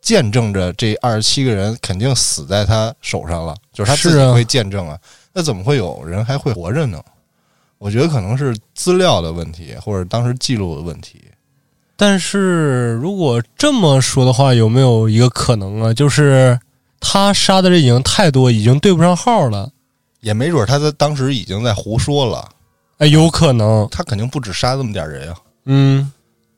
[0.00, 3.54] 见证着这二十七个人肯定死在他手上了？
[3.72, 4.98] 就是他自己会见证啊。
[5.32, 7.00] 那怎么会有人还会活着呢？
[7.78, 11.22] 我觉得可能是资料的问题，或者当时记录的问题。
[11.96, 15.94] 但是如果这么说的话，有没有一个可能啊？
[15.94, 16.58] 就是
[16.98, 19.70] 他杀的人已经太多，已经对不上号了。
[20.20, 22.48] 也没准他在当时已经在胡说了，
[22.98, 23.88] 哎，有可能。
[23.90, 25.36] 他肯定不止杀这么点人啊。
[25.64, 26.10] 嗯，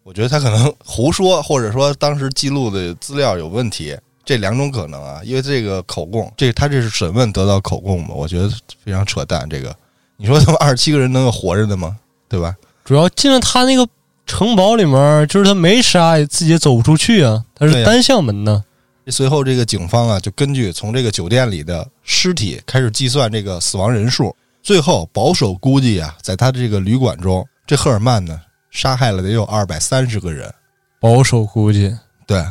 [0.03, 5.20] 我觉得他可能胡说，或者说当时记录的资料有问题，这两种可能啊。
[5.25, 8.14] 因为这个口供，这他这是审问得到口供嘛？
[8.14, 8.51] 我觉得
[8.85, 9.48] 非常扯淡。
[9.48, 9.75] 这个，
[10.16, 11.96] 你说他们 二十七个人能有活着的吗？
[12.29, 12.55] 对吧？
[12.85, 13.87] 主要进了他那个
[14.27, 17.44] 城堡里面，就是他没杀，自己也走不出去啊。
[17.55, 18.64] 他是单向门呢。
[19.09, 30.53] 随后，这个警方啊，就根据从这个酒店里的尸体开始计算这个死亡人数，最后保守估计啊，在他的这个旅馆中，这赫尔曼呢杀害了得有二百三十个人。
[31.01, 31.93] 保守估计，
[32.27, 32.45] 对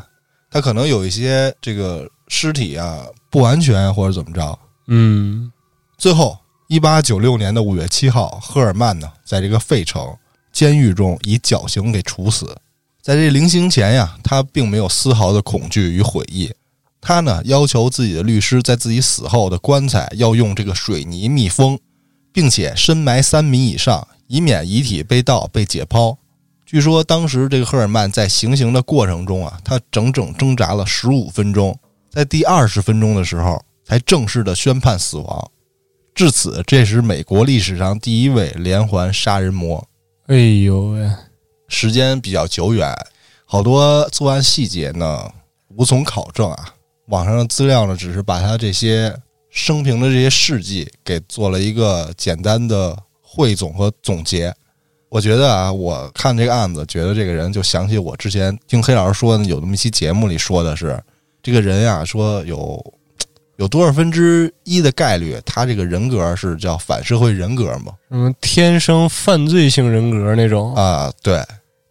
[0.49, 5.49] 他可能有一些这个尸体啊不完全或者怎么着，嗯，
[5.97, 6.37] 最后，
[6.67, 10.05] 一八九六年的五月七号，赫尔曼呢，在这个费城
[10.51, 12.53] 监狱中以绞刑给处死。
[13.01, 16.51] 在这临刑前呀，他并没有丝毫的恐惧与悔意。
[17.01, 21.79] 他呢，要求自己的律师在自己死后的棺材要用这个水泥密封，
[22.31, 26.15] 并且深埋三米以上，以免遗体被盗被解剖。
[26.63, 31.75] 据说当时这个赫尔曼在行刑的过程中啊，他整整挣扎了十五分钟，
[32.11, 35.51] 在第二十分钟的时候才正式的宣判死亡。
[36.13, 39.85] 至此，这是美国历史上第一位连环杀人魔。
[40.27, 41.09] 哎呦喂，
[41.71, 42.93] 时间比较久远，
[43.45, 45.31] 好多作案细节呢
[45.69, 46.75] 无从考证啊。
[47.07, 49.15] 网上的资料呢，只是把他这些
[49.49, 54.53] 生平的这些事迹给做了一个简单的汇总和总结。
[55.07, 61.01] 我觉得啊，我看这个案子，觉得这个人就想起我之前听黑老师说的，有那么一期节目里说的是，
[61.41, 62.93] 这个人呀，说有
[63.57, 67.93] 有多少分之一的概率，他这个人格是叫反社会人格嘛？
[68.09, 71.43] 什么天生犯罪性人格那种啊，对，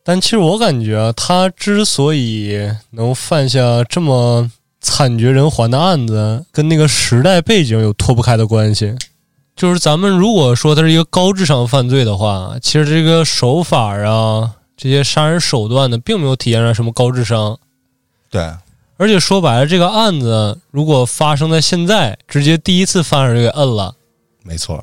[0.03, 8.95] 但其实我感觉啊，他之所以能犯下这么惨绝人寰的案子，跟那个时代背景有脱不开的关系。
[9.55, 17.59] 就是咱们如果说他是一个高智商犯罪的话，其实这个手法啊，这些杀人手段呢，并没有体现出来什么高智商。
[18.31, 18.41] 对，
[18.97, 23.95] 而且说白了，这个案子如果发生在现在，直接第一次犯人就给摁了。
[24.43, 24.83] 没错，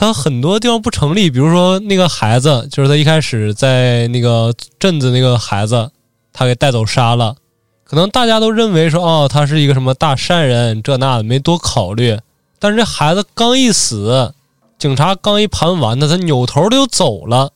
[0.00, 5.90] 他很多地方不成立，比如说那个孩子，就是他一开始在那个镇子那个孩子，
[6.32, 7.36] 他给带走杀了，
[7.84, 12.18] 可能大家都认为说，哦，他是一个什么大善人，这那的，没多考虑。
[12.58, 14.32] 但是这孩子刚一死，
[14.78, 17.50] 警察刚一盘完他，他扭头就走了，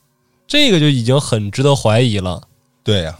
[0.47, 2.43] 这个就已经很值得怀疑了。
[2.83, 3.15] 对呀，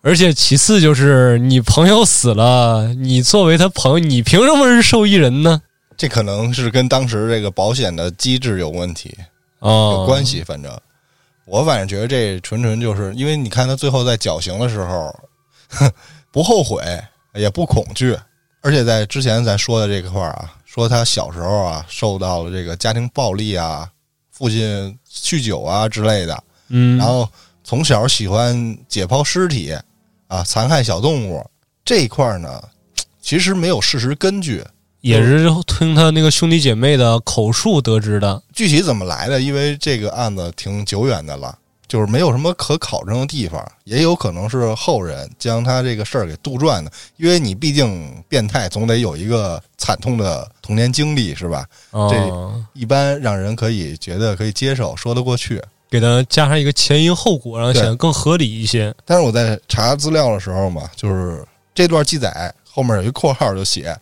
[0.00, 5.60] 而且其次就是你朋友死了，你作为他朋友，你凭什么是受益人呢？
[5.96, 9.16] 这可能是跟当时这个保险的机制有问题，
[9.60, 10.42] 啊，有关系。
[10.44, 10.76] 反正
[11.44, 15.14] 我反正觉得这纯纯就是因为你看他最后在绞刑的时候，
[16.30, 16.82] 不后悔
[17.34, 18.16] 也不恐惧，
[18.60, 20.52] 而且在之前咱说的这块儿啊。
[20.64, 23.90] 说他小时候啊，受到了这个家庭暴力啊，
[24.30, 27.26] 父亲酗酒啊之类的，嗯，然后
[27.64, 29.74] 从小喜欢解剖尸体
[30.26, 31.42] 啊，残害小动物
[31.82, 32.62] 这一块呢，
[33.22, 34.62] 其实没有事实根据，
[35.06, 38.42] 也是听他那个兄弟姐妹的口述得知的。
[38.52, 39.40] 具体怎么来的？
[39.40, 41.56] 因为这个案子挺久远的了。
[41.88, 46.90] 就是没有什么可考证的地方，也有可能是后人将他这个事儿给杜撰的。
[47.16, 51.64] 因为你毕竟变态，总得有一个惨痛的童年经历，是吧？
[51.92, 55.62] 这一般让人可以觉得可以接受，说得过去。
[55.88, 58.92] 给他加上一个前因后果，然后显得更合理一些。
[59.04, 63.96] 但是我在查资料的时候嘛，就是这段记载后面有一括号就写，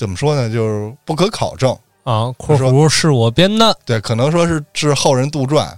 [0.00, 0.48] 怎么说呢？
[0.48, 2.32] 就是不可考证啊。
[2.38, 5.70] 括弧是我编的，对，可能说是是后人杜撰。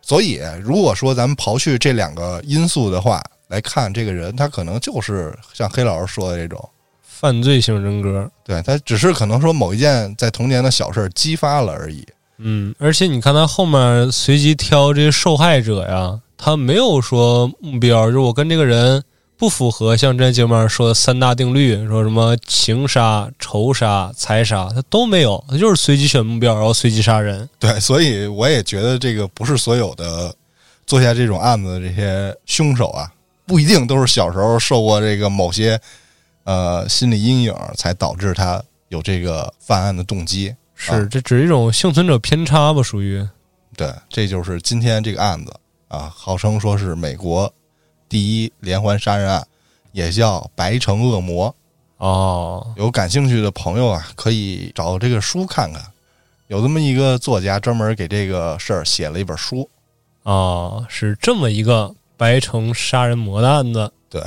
[0.00, 6.68] 所以，如果说咱们刨去这两个因素的话来看，这个人他可能就是像黑老师说的这种
[7.02, 8.30] 犯罪性人格。
[8.44, 12.06] 对他只是可能说某一件在童年的小事激发了而已。
[12.38, 19.02] 嗯，而且你看他后面随机挑这些受害者呀，他没有说目标，就是我跟这个人。
[19.36, 27.48] 不符合像这节目说的三大定律，说什么情杀、仇杀、财杀，他都没有，他就是随机选目标，然后随机杀人。
[27.58, 30.34] 对，所以我也觉得这个不是所有的
[30.86, 33.12] 做下这种案子的这些凶手啊，
[33.44, 35.78] 不一定都是小时候受过这个某些
[36.44, 40.54] 呃心理阴影，才导致他有这个犯案的动机。
[40.76, 42.80] 是，这只是一种幸存者偏差吧？
[42.82, 43.26] 属于。
[43.76, 45.52] 对，这就是今天这个案子
[45.88, 47.52] 啊，号称说是美国。
[48.08, 49.46] 第一连环杀人案，
[49.92, 51.54] 也叫白城恶魔
[51.98, 52.74] 哦。
[52.76, 55.82] 有感兴趣的朋友啊，可以找这个书看看。
[56.48, 59.68] 有这么一个作家专门给这个事儿写了一本书
[60.24, 63.90] 哦，是这么一个白城杀人魔的案子。
[64.10, 64.22] 对，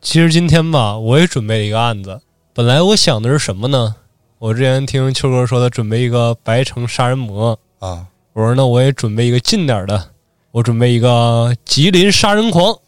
[0.00, 2.20] 其实今天吧，我也准备了一个案子。
[2.54, 3.94] 本来我想的是什么呢？
[4.38, 8.06] 我之前听秋哥说的，准备一个白城杀人魔啊。
[8.32, 10.10] 我说那我也准备一个近点的，
[10.52, 12.78] 我准备一个吉林杀人狂。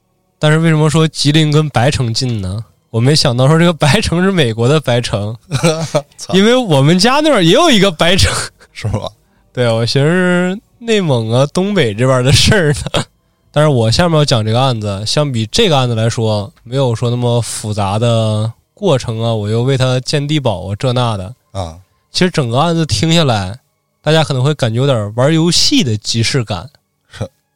[0.40, 2.64] 但是为什么说吉林跟白城近呢？
[2.88, 5.36] 我没想到说这个白城是美国的白城，
[6.34, 8.32] 因为我们家那边也有一个白城，
[8.72, 9.08] 是吧？
[9.52, 13.04] 对我寻思内蒙啊、东北这边的事儿呢。
[13.52, 21.78] 但是我下面要讲这个案子，相比这个案子来说，没有说那么复杂的过程啊，我又为他建地堡啊，这那的啊。
[22.10, 23.58] 其实整个案子听下来，
[24.02, 26.68] 大家可能会感觉有点玩游戏的即视感。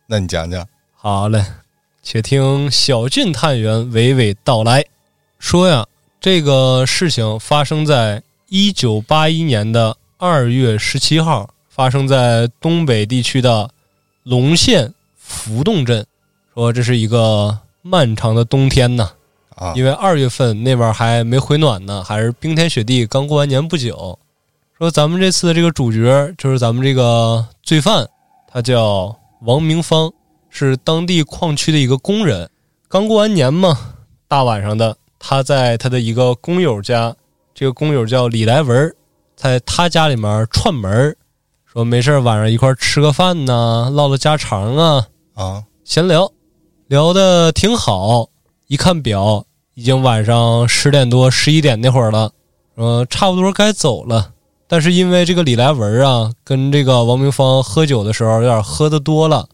[0.07, 0.65] 那你讲讲。
[0.95, 1.45] 好嘞。
[2.07, 4.85] 且听小俊探员娓娓道来
[5.39, 5.87] 说呀，
[6.21, 13.71] 这个事情发生在一九八一年的二月十七号，发生在东北地区的
[14.23, 16.07] 龙县浮洞镇。
[16.53, 19.11] 说这是一个漫长的冬天呢，
[19.55, 24.19] 啊，因为二月份那边还没回暖呢，还是冰天雪地，刚过完年不久。
[24.77, 28.07] 说咱们这次的这个主角就是咱们这个罪犯，
[28.53, 30.13] 他叫王明芳。
[30.57, 32.49] 是当地矿区的一个工人，
[32.87, 33.77] 刚过完年嘛，
[34.29, 37.17] 大晚上的，他在他的一个工友家，
[37.53, 38.95] 这个工友叫李来文，
[39.35, 41.17] 在他家里面串门
[41.65, 46.31] 说没事儿晚上一块吃个饭呐，唠唠家常啊，啊，闲聊，
[46.87, 48.29] 聊的挺好。
[48.69, 49.45] 一看表，
[49.75, 52.31] 已经晚上十点多、十一点那会儿了，
[52.77, 54.31] 嗯，差不多该走了。
[54.69, 59.49] 但是因为这个李来文啊，跟这个王明芳喝酒的时候有点喝的多了，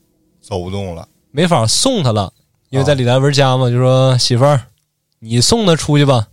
[0.50, 1.06] 走不动了。
[1.30, 2.32] 没法送他了，
[2.70, 4.60] 因为在李来文家嘛，就说媳妇儿，
[5.20, 6.26] 你送他出去吧。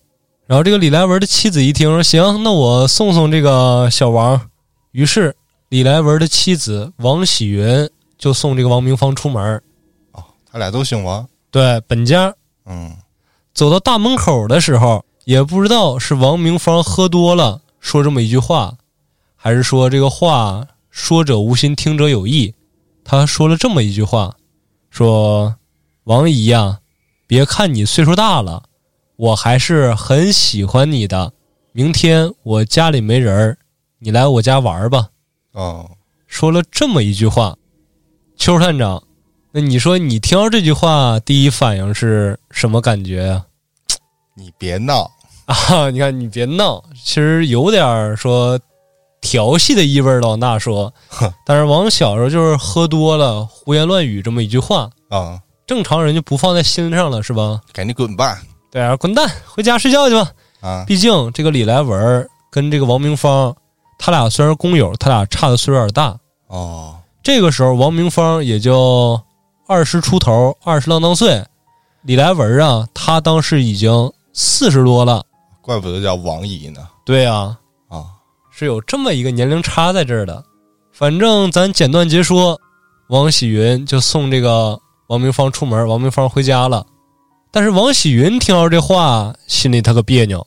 [0.47, 4.49] 然后这个李来文的妻子一听说行，那我送送这个小王。
[4.91, 5.36] 于是
[5.70, 7.88] 李来文的妻子王喜云
[8.18, 9.61] 就送这个王明芳出门。
[10.13, 11.28] 哦，他俩都姓王。
[11.51, 12.34] 对，本家
[12.65, 12.91] 嗯，
[13.53, 18.74] 走到大门口的时候，也不知道是王明芳喝多了说这么一句话，
[19.36, 22.55] 还是说这个话说者无心，听者有意。
[23.10, 24.36] 他说了这么一句话，
[24.89, 25.55] 说
[26.03, 26.80] ：“王姨呀，
[27.26, 28.64] 别看你岁数大了，
[29.16, 31.32] 我还是很喜欢你的。
[31.72, 33.58] 明天我家里没人儿，
[33.99, 35.08] 你来我家玩吧。”
[35.55, 35.89] 哦，
[36.28, 37.55] 说了这么一句话，
[38.36, 39.01] 邱探长，
[39.53, 43.45] 那你说你听到这句话，第一反应是什么感觉呀、
[44.36, 45.10] 你别闹。
[45.45, 45.89] 啊？
[45.91, 48.60] 你看，你别闹，其实有点说
[49.22, 50.36] 调戏的意味儿了。
[50.36, 50.93] 那说，
[51.45, 57.59] 但是王小时候就是喝多了，胡言乱语这么一句话，啊，正常人就不放在心上了，是吧？
[57.74, 58.39] 赶紧滚吧。
[58.72, 60.32] 对啊，滚蛋，回家睡觉去吧。
[60.59, 63.55] 啊，毕竟这个李来文跟这个王明芳，
[63.97, 66.18] 他俩虽然工友，他俩差的岁数有点大。
[66.47, 69.20] 哦，这个时候，王明芳也就
[69.68, 71.43] 二十出头，二十郎当岁。
[72.03, 75.24] 李来文啊，他当时已经四十多了。
[75.61, 76.88] 怪不得叫王姨呢。
[77.05, 77.57] 对啊，啊，
[78.58, 80.43] 是有这么一个年龄差在这儿的。
[80.91, 82.60] 反正咱简短截说，
[83.10, 84.80] 王喜云就送这个
[85.10, 86.84] 王明芳出门，王明芳回家了。
[87.51, 90.43] 但是王喜云听到这话，心里他可别扭，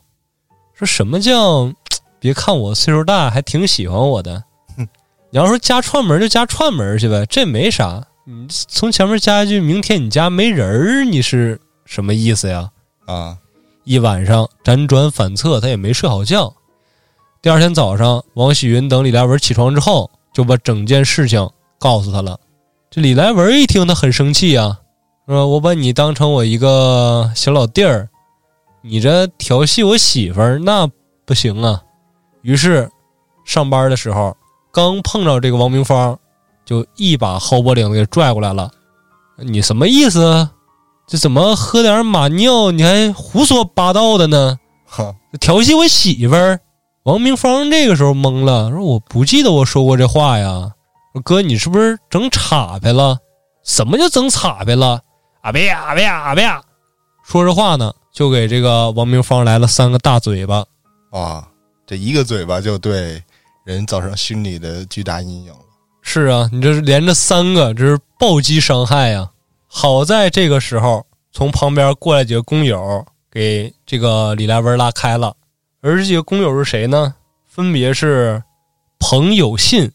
[0.74, 1.72] 说什么叫
[2.18, 4.42] 别看我岁数大，还挺喜欢我的。
[4.76, 4.82] 哼
[5.30, 8.04] 你要说加串门就加串门去呗，这没啥。
[8.24, 12.68] 你从前面加一句“明天你家没人儿”，你是什么意思呀？
[13.06, 13.38] 啊，
[13.84, 16.52] 一晚上辗转反侧，他也没睡好觉。
[17.42, 22.38] 第二天早上，王喜云等李来文起床之后，就把整件事情告诉他了。
[22.90, 24.78] 这李来文一听，他很生气啊，
[25.26, 28.10] 说：“我把你当成我一个小老弟儿，
[28.82, 30.86] 你这调戏我媳妇儿，那
[31.24, 31.80] 不行啊。”
[32.44, 32.90] 于是
[33.46, 34.36] 上班的时候，
[34.70, 36.18] 刚碰着这个王明芳，
[36.66, 38.70] 就一把薅脖领子给拽过来了。
[39.38, 40.46] 你什么意思？
[41.08, 44.58] 这怎么喝点马尿你还胡说八道的呢？
[44.84, 46.60] 哈，调戏我媳妇儿。
[47.10, 50.70] 王明芳这个时候懵了，说：“我不记得我说过这话呀。”
[51.12, 53.18] 说：“哥，你是不是整岔劈了？
[53.64, 55.02] 什么叫整岔劈了？
[55.40, 56.48] 啊别啊别啊别！
[57.24, 60.64] 说着话呢，就给这个王明芳来了三个大嘴巴。
[61.10, 61.48] 啊，
[61.84, 63.20] 这一个嘴巴就对
[63.64, 65.58] 人造成心理的巨大阴影了。
[66.02, 69.28] 是啊，你这是连着三个，这是暴击伤害呀、
[69.66, 75.34] 好在这个时候，从旁边过来几个工友，给这个李来文拉开了。
[75.82, 77.14] 而这几个工友是谁呢？
[77.46, 78.42] 分别是
[78.98, 79.90] 彭有信、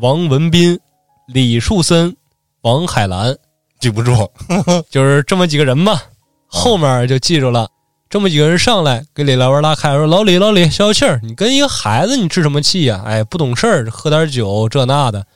[0.00, 0.78] 王文斌、
[1.26, 2.16] 李树森、
[2.62, 3.36] 王海兰，
[3.78, 4.12] 记不住。
[4.90, 6.02] 就是这么几个人吧。
[6.46, 7.68] 后面就记住了，
[8.08, 15.26] 这么几个人上来给李来文拉开，说：“老李，老李，消消气儿，你跟一个孩子，你置什么气呀、哎，不懂事儿，喝点酒这那的，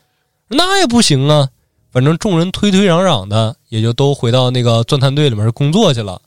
[0.48, 1.48] 那也不行啊。
[1.92, 6.20] 反正众人推推攘攘的，也就都回到那个钻探队里面工作去了。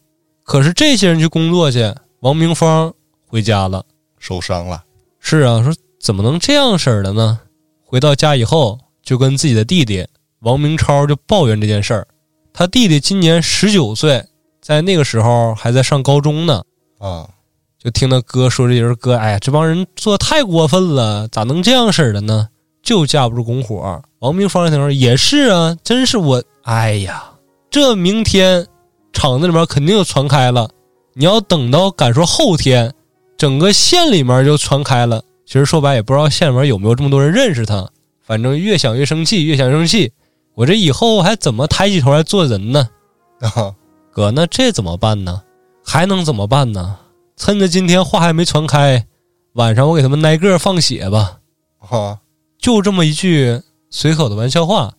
[0.43, 2.93] 可是这些人去工作去，王明芳
[3.37, 3.85] 回家了。
[4.17, 4.83] 受伤了。
[5.19, 5.71] 是啊，说
[6.01, 7.39] 怎么能这样式儿的呢？
[7.85, 10.07] 回到家以后，就跟自己的弟弟
[10.39, 12.07] 王明超就抱怨这件事儿。
[12.51, 14.25] 他弟弟今年十九岁，
[14.59, 16.63] 在那个时候还在上高中呢，
[16.97, 17.29] 啊，
[17.77, 22.49] 就听他哥说这人哥，哎呀，这帮人做的太过分了，咋能这样式儿的呢？
[22.81, 24.01] 就架不住拱火。
[24.17, 27.23] 王明芳一听说也是啊，真是我，哎呀，
[27.69, 28.65] 这明天
[29.13, 30.67] 厂子里面肯定就传开了。
[31.13, 32.93] 你要等到敢说后天，
[33.37, 35.23] 整个县里面就传开了。
[35.45, 37.89] 其实说白也不知道县里面有没有这么多人认识他，
[38.21, 40.11] 反正越想越生气，越想越生气。
[40.55, 42.89] 我这以后还怎么抬起头来做人呢？
[43.39, 43.73] 啊，
[44.11, 45.41] 哥，那这怎么办呢？
[45.85, 46.97] 还能怎么办呢？
[47.37, 49.05] 趁着今天话还没传开，
[49.53, 51.37] 晚上我给他们挨个放血吧。
[51.79, 52.19] 啊
[52.59, 53.61] 就这么一句
[53.91, 54.91] 随口的玩笑话，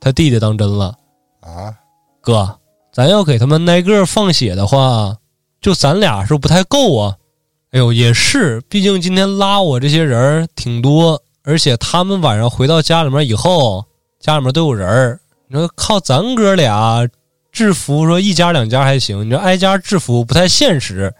[0.00, 0.96] 他弟弟当真了。
[1.40, 1.76] 啊，
[2.22, 2.58] 哥，
[2.90, 5.18] 咱要给他们挨个放血的话，
[5.60, 7.16] 就咱俩是不是不太够啊？
[7.72, 13.84] 哎呦，也是，毕竟今天拉我这些人儿挺多，而且他们晚上回到家里面以后，
[14.20, 15.20] 家里面都有人儿。
[15.48, 17.08] 你说靠咱哥俩
[17.50, 21.12] 制服，说一家两家还行，你说挨家制服不太现实。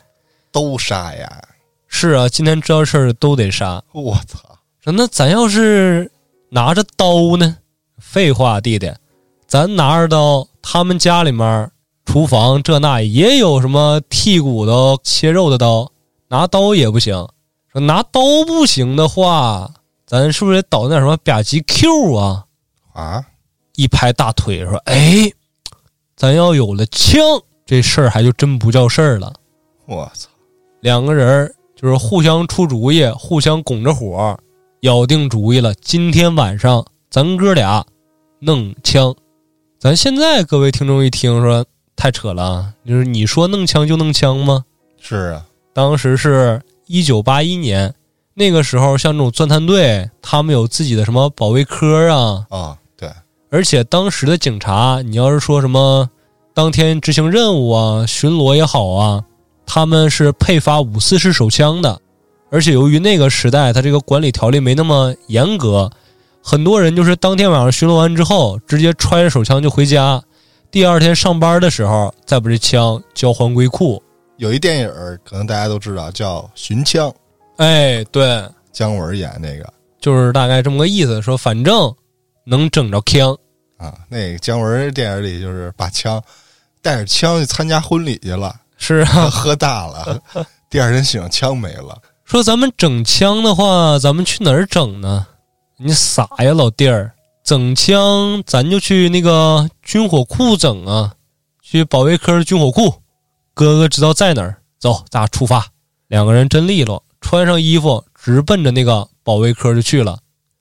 [0.53, 1.43] 都杀呀！
[1.89, 3.83] 是啊，今天知道事儿都得杀。
[3.93, 4.39] 我操！
[4.85, 6.11] 说那咱要是
[6.51, 7.57] 拿着刀呢？
[7.99, 8.93] 废话，弟弟，
[9.47, 11.71] 咱拿着刀，他们家里面
[12.05, 15.91] 厨房这那也有什么剔骨头、切肉的刀，
[16.33, 17.15] 拿刀也不行。
[17.71, 19.71] 说拿刀不行的话，
[20.07, 22.47] 咱是不是得捣点什么吧唧 Q 啊？
[22.95, 23.23] 啊，
[23.75, 25.31] 一拍大腿说：“哎，
[26.17, 27.21] 咱要有了枪，
[27.67, 29.31] 这事儿还就真不叫事儿了。
[29.85, 30.31] 我操，
[30.81, 34.35] 两个人儿就是互相出主意，互相拱着火，
[34.81, 35.75] 咬定主意了。
[35.75, 37.85] 今天晚上咱哥俩
[38.39, 39.15] 弄枪。
[39.79, 44.65] 咱现在各位听众一听说太扯了啊，就是你说弄枪就弄枪吗？
[44.99, 45.45] 是啊，
[45.75, 47.95] 当时是一九八一年，
[48.35, 53.11] 那个时候像这种钻探队，他们有自己的什么保卫科啊，啊，对，
[53.51, 56.11] 而且当时的警察，你要是说什么
[56.53, 59.25] 当天执行任务啊、巡逻也好啊，
[59.65, 61.99] 他们是配发五四式手枪的。
[62.51, 65.91] 而且由于那个时代，他这个管理条例没那么严格，
[66.43, 70.23] 很多人就是当天晚上巡逻完之后，直接揣着手枪就回家，
[70.71, 74.03] 第二天上班的时候再把这枪交还归库。
[74.43, 77.09] 有一电影儿可能大家都知道，叫《寻枪》，
[77.59, 81.95] 哎，对，姜文演那个就是大概这么个意思，说反正
[82.45, 83.39] 能整着枪。
[83.77, 86.21] 啊，那个姜文电影里就是把枪
[86.83, 90.21] 带着枪去参加婚礼去了，是啊，喝大了，
[90.69, 95.25] 第二天醒枪没了，说咱们整枪的话，咱们去哪儿整呢？
[95.77, 97.13] 你傻呀，老弟儿！
[97.45, 101.15] 整枪咱就去那个军火库整啊，
[101.63, 102.93] 去保卫科军火库。
[103.55, 105.67] 哥哥知道在哪儿，走，咱俩出发。
[106.09, 110.19] 两个人真利落，穿上衣服，直奔着那个保卫科就去了。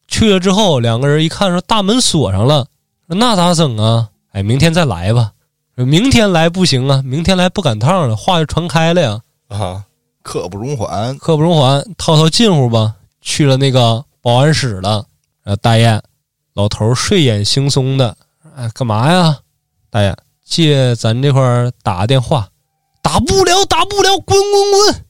[0.07, 2.67] 去了之后，两个人一看说大门锁上了，
[3.07, 4.09] 说那咋整啊？
[4.31, 5.31] 哎，明天再来吧。
[5.75, 9.21] 说明天来不行啊，明天来不赶趟了，话就传开了呀。
[9.47, 9.85] 啊，
[10.21, 12.95] 刻不容缓，刻不容缓，套套近乎吧。
[13.21, 15.05] 去了那个保安室了，
[15.43, 16.01] 呃，大爷，
[16.53, 18.17] 老头睡眼惺忪的，
[18.55, 19.37] 哎，干嘛呀？
[19.89, 22.47] 大爷，借咱这块儿打个电话，
[23.01, 25.01] 打不了，打不了，滚滚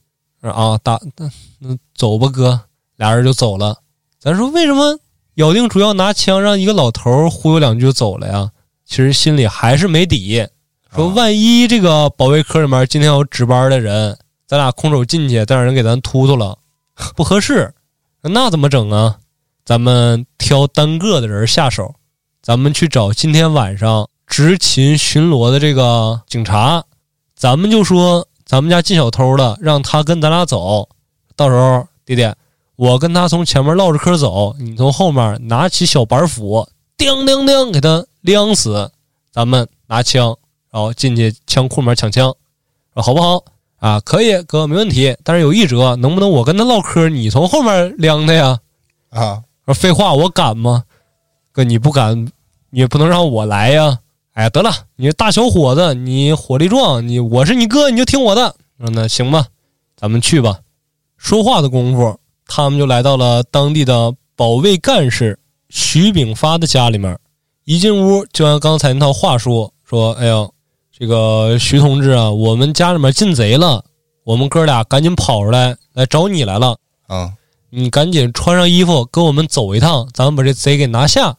[0.41, 0.51] 滚！
[0.53, 1.29] 啊，打那
[1.59, 2.59] 那走吧，哥，
[2.95, 3.77] 俩人就走了。
[4.19, 4.99] 咱说为什么
[5.35, 8.51] 咬定主要拿枪让一个老头忽悠两句就走了呀？
[8.85, 10.47] 其实心里还是没底，
[10.93, 14.17] 说万一这个保卫科里面今天有值班的人，
[14.47, 16.57] 咱俩空手进去，再让人给咱突突了，
[17.15, 17.73] 不合适。
[18.21, 19.17] 那怎么整啊？
[19.63, 21.95] 咱们挑单个的人下手，
[22.41, 26.83] 咱们去找今天晚上执勤巡逻的这个警察，
[27.41, 30.87] 咱们就说咱们家进小偷了，让他跟咱俩走。
[31.35, 32.31] 到时候弟弟，
[32.75, 38.91] 我跟他从前面唠着嗑走，你从后面拿起小板斧，叮叮叮给他亮死。
[39.31, 40.37] 咱们拿枪，
[40.69, 42.31] 然后进去枪库里面抢枪，
[42.93, 43.43] 说好不好？
[43.77, 45.17] 啊，可以，哥，没问题。
[45.23, 48.59] 但是有一折，能不能我跟他唠嗑，你从后面亮他呀？
[49.09, 50.83] 啊，说废话，我敢吗？
[51.51, 52.27] 哥，你不敢，
[52.69, 53.97] 你也不能让我来呀。
[54.33, 58.55] 哎，得了，你这大小伙子，你火力壮，你我是你哥，你就听我的。
[58.79, 59.47] 说那行吧，
[59.97, 60.59] 咱们去吧。
[61.17, 67.19] 说话的功夫，他们就来到了当地的保卫干事徐炳发的家里面。
[67.65, 70.47] 一进屋，就按刚才那套话说，说：“哎呀，
[70.97, 73.83] 这个徐同志啊，我们家里面进贼了，
[74.23, 76.77] 我们哥俩赶紧跑出来来找你来了。
[77.07, 77.33] 啊，
[77.69, 81.35] 你赶紧穿上衣服，跟我们走一趟，咱们把这贼给拿下。”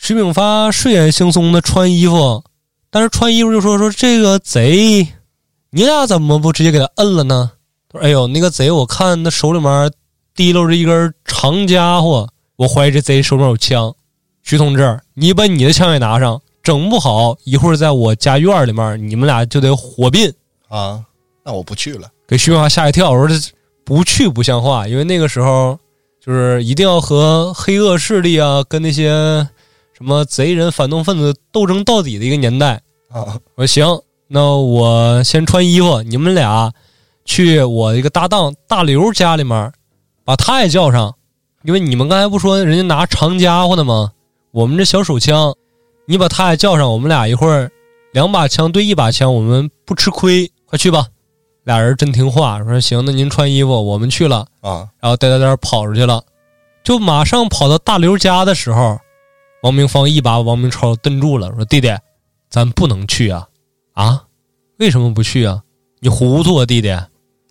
[0.00, 2.44] 徐炳发睡眼惺忪的穿衣服，
[2.88, 5.08] 但是穿衣服就说：“说这个贼，
[5.70, 7.50] 你俩怎么不直接给他摁了呢？”
[7.92, 9.92] 他说：“哎呦，那个贼，我看他手里面
[10.34, 13.92] 提溜着一根长家伙，我怀疑这贼手里面有枪。
[14.42, 20.32] 徐同志，你把你的枪也拿上，整不好一会儿在我家院里面，你们俩就得火并。”
[20.70, 21.04] 啊，
[21.44, 23.34] 那我不去了，给徐炳发吓一跳，我说这
[23.84, 25.76] 不去不像话，因为那个时候
[26.24, 29.46] 就是一定要和黑恶势力啊，跟那些
[29.98, 32.80] 什么贼人、反动分子斗争到底的一个年代。
[33.10, 33.84] 啊，我说行，
[34.28, 36.72] 那我先穿衣服，你们俩
[37.24, 39.72] 去我一个搭档大刘家里面，
[40.24, 41.12] 把他也叫上，
[41.64, 44.12] 因为你们刚才不说人家拿长家伙的吗？
[44.52, 45.52] 我们这小手枪，
[46.06, 47.68] 你把他也叫上，我们俩一会儿
[48.12, 51.08] 两把枪对一把枪，我们不吃亏，快去吧。
[51.64, 54.46] 俩人真听话，说行，那您穿衣服，我们去了。
[54.60, 56.22] 啊，然后呆呆呆跑出去了，
[56.84, 58.96] 就马上跑到大刘家的时候，
[59.62, 61.88] 王明芳一把把王明超瞪住了，说：“弟弟，
[62.48, 63.46] 咱不能去啊！
[63.92, 64.24] 啊，
[64.78, 65.62] 为什么不去啊？
[66.00, 66.96] 你糊涂啊，弟弟！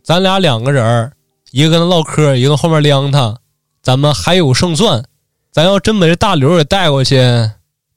[0.04, 1.12] 咱俩两个人儿，
[1.52, 3.38] 一个跟他唠嗑，一个后面晾他，
[3.82, 5.04] 咱们还有胜算。
[5.52, 7.18] 咱要真把这大刘给带过去，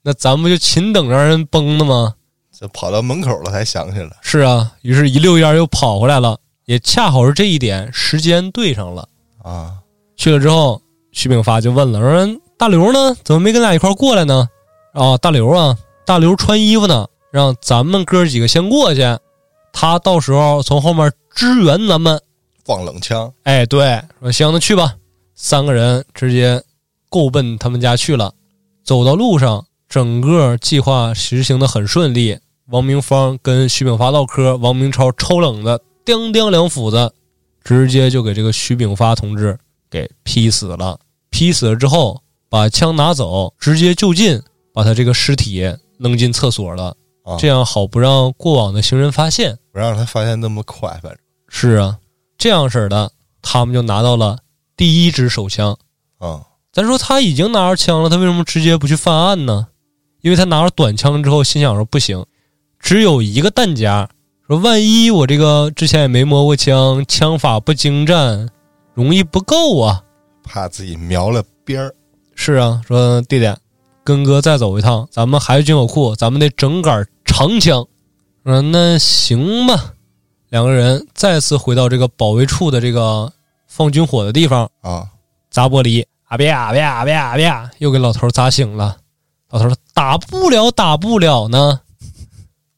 [0.02, 2.14] 那咱不就勤等让人崩了吗？
[2.58, 9.08] 这跑到门口了才想起来，是啊，于是一溜烟又跑回来了，也恰好是这一点，时间对上了。
[9.42, 9.74] 啊，
[10.16, 10.82] 去了之后，
[11.12, 13.16] 徐炳发就问了，说大刘呢？
[13.24, 14.46] 怎么没跟俩一块过来呢？
[14.92, 19.00] 啊，大刘啊，大刘穿衣服呢，让咱们哥几个先过去，
[19.72, 22.20] 他到时候从后面支援咱们。
[22.66, 24.94] 放冷枪，哎，对，说行，那去吧。
[25.34, 26.62] 三个人直接
[27.08, 28.30] 够奔他们家去了。
[28.84, 32.38] 走到路上，整个计划实行的很顺利。
[32.66, 37.10] 王明芳跟徐炳发唠嗑，王明超抽冷子，叮叮两斧子，
[37.64, 39.58] 直接就给这个徐炳发同志
[39.88, 41.00] 给劈死了。
[41.30, 42.20] 劈死了之后，
[42.50, 44.42] 把枪拿走，直接就近
[44.74, 45.62] 把他这个尸体
[45.98, 49.56] 扔进厕所了，啊这样好不让过往的行人发现。
[49.72, 51.16] 不让他发现那么快，反正
[51.48, 51.96] 是啊，
[52.36, 54.36] 这样式儿的，他们就拿到了
[54.76, 55.78] 第一支手枪。
[56.18, 56.42] 啊，
[56.72, 59.68] 咱说他已经拿着枪了，他为什么直接不去犯案呢？
[60.22, 62.26] 因为他拿着短枪之后，心想说不行，
[62.80, 64.08] 只有一个弹夹，
[64.48, 68.50] 说万一我这个之前也没摸过枪，枪法不精湛，
[68.92, 70.02] 容易不够啊。
[70.42, 71.94] 怕自己瞄了边儿，
[72.42, 73.54] 是啊，说弟弟，
[74.02, 77.86] 跟哥再走一趟，咱们还是军火库，咱们得整杆长枪。
[78.46, 79.92] 说那行吧，
[80.48, 83.30] 两个人再次回到这个保卫处的这个
[83.66, 85.06] 放军火的地方，啊，
[85.50, 88.96] 砸玻璃，啊啪啊啪啊啪啊啪，又给老头砸醒了。
[89.50, 91.80] 老头说：“打不了，打不了呢。”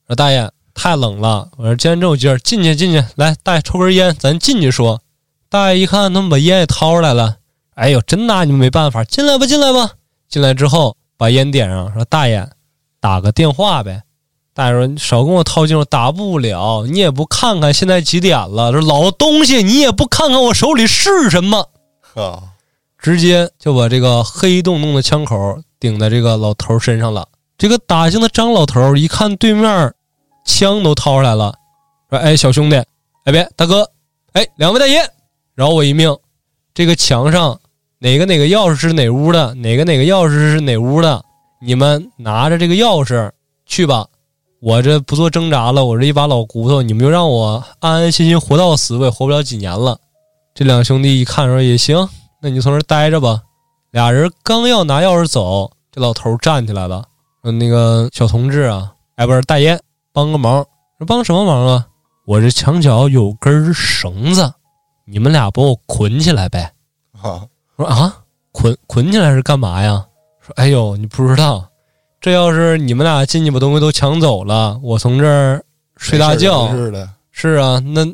[0.08, 5.00] 说大爷太冷了，我说今天这有劲儿，进去进去，来大爷抽根烟，咱进去说。
[5.48, 7.36] 大爷一看他们把烟也掏出来了，
[7.74, 9.92] 哎呦，真拿你们没办法，进来吧，进来吧。
[10.28, 12.48] 进来之后把烟点上，说大爷
[13.00, 14.02] 打个电话呗。
[14.54, 21.70] 大爷说：“你少跟我套近乎，打不了，你也不看看现在几点了，这老东西你也不看看我手里是什么。”
[22.12, 22.42] 呵，
[22.98, 27.26] 直接就把这个黑洞洞的枪口顶在这个老头身上了。
[27.56, 29.94] 这个打星的张老头一看对面
[30.44, 31.54] 枪都掏出来了，
[32.10, 32.76] 说：“哎，小兄弟，
[33.24, 33.90] 哎别，大哥，
[34.32, 35.02] 哎，两位大爷，
[35.54, 36.14] 饶我一命！
[36.74, 37.58] 这个墙上
[38.02, 41.24] 哪个哪个钥匙是哪屋的，哪个哪个钥匙是哪屋的，
[41.60, 43.30] 你们拿着这个钥匙
[43.64, 44.04] 去吧。
[44.60, 49.96] 我这不做挣扎了，我这一把老骨头，你们就让我安安心心活到死，我也活不了几年了。”
[50.52, 51.96] 这两兄弟一看说：“也行。”
[52.42, 53.40] 那你就从这待着吧。
[53.92, 57.04] 俩人刚要拿钥匙走，这老头站起来了，
[57.44, 59.78] 说：“那个小同志啊，哎，不是大爷，
[60.12, 60.66] 帮个忙。
[60.98, 61.86] 说帮什么忙啊？
[62.26, 64.52] 我这墙角有根绳子，
[65.06, 66.72] 你们俩把我捆起来呗。
[67.22, 67.46] 啊，”
[67.82, 68.16] 说：“啊，
[68.52, 70.06] 捆捆起来是干嘛呀？”
[70.40, 71.68] 说：“哎呦，你不知道，
[72.20, 75.62] 这要是你们俩进去把东西都抢走了，我从这儿
[75.96, 78.06] 睡大觉，是的，是啊，那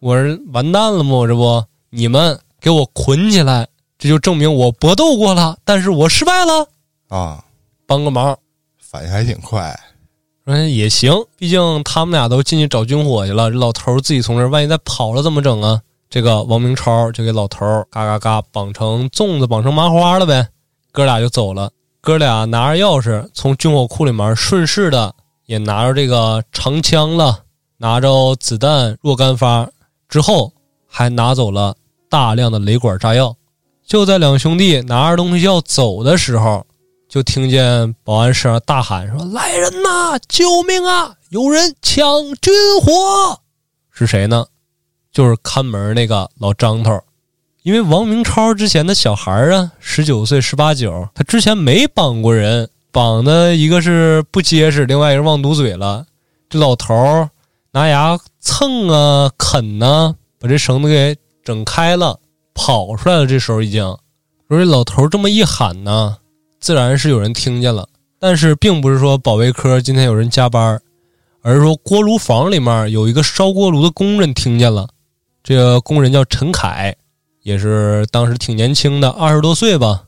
[0.00, 1.16] 我是完蛋了吗？
[1.16, 3.66] 我这不，你们给我捆起来，
[3.98, 6.68] 这就证明我搏斗过了，但是我失败了。
[7.08, 7.42] 啊，
[7.86, 8.36] 帮个忙，
[8.78, 9.78] 反应还挺快，
[10.44, 15.80] 说也行，毕竟他们俩都进去找军火去了，这老头自己从这儿，万一再跑了怎么整啊？
[16.08, 20.48] 这个王明超就给老头嘎嘎嘎绑成粽子，绑成麻花了呗。
[20.92, 25.14] 哥俩就走了，哥俩拿着钥匙从军火库里面顺势的
[25.46, 27.40] 也拿着这个长枪了，
[27.76, 29.68] 拿着子弹若干发，
[30.08, 30.52] 之后
[30.88, 31.76] 还拿走了
[32.08, 33.36] 大量的雷管炸药。
[33.84, 36.64] 就在两兄弟拿着东西要走的时候，
[37.08, 40.18] 就听见保安室大喊说：“来人呐！
[40.28, 41.14] 救命啊！
[41.30, 42.00] 有人抢
[42.40, 43.40] 军火！”
[43.92, 44.46] 是谁呢？
[45.16, 47.00] 就是看门那个老张头。
[47.62, 56.04] 因为王明超之前的小孩啊，十九岁、十八九，他之前没绑过人，绑的一个是不结实，另外一个是忘堵嘴了。
[56.50, 56.94] 这老头
[57.70, 62.20] 拿牙蹭啊、啃呐、把这绳子给整开了，
[62.52, 63.26] 跑出来了。
[63.26, 63.82] 这时候已经，
[64.50, 66.18] 说这老头这么一喊呢，
[66.60, 67.88] 自然是有人听见了。
[68.18, 70.78] 但是并不是说保卫科今天有人加班，
[71.40, 74.86] 而是说锅炉房里面有一个烧锅炉的工人听见了。
[75.46, 76.92] 这个工人叫陈凯，
[77.44, 80.02] 也是当时挺年轻的，二十多岁吧，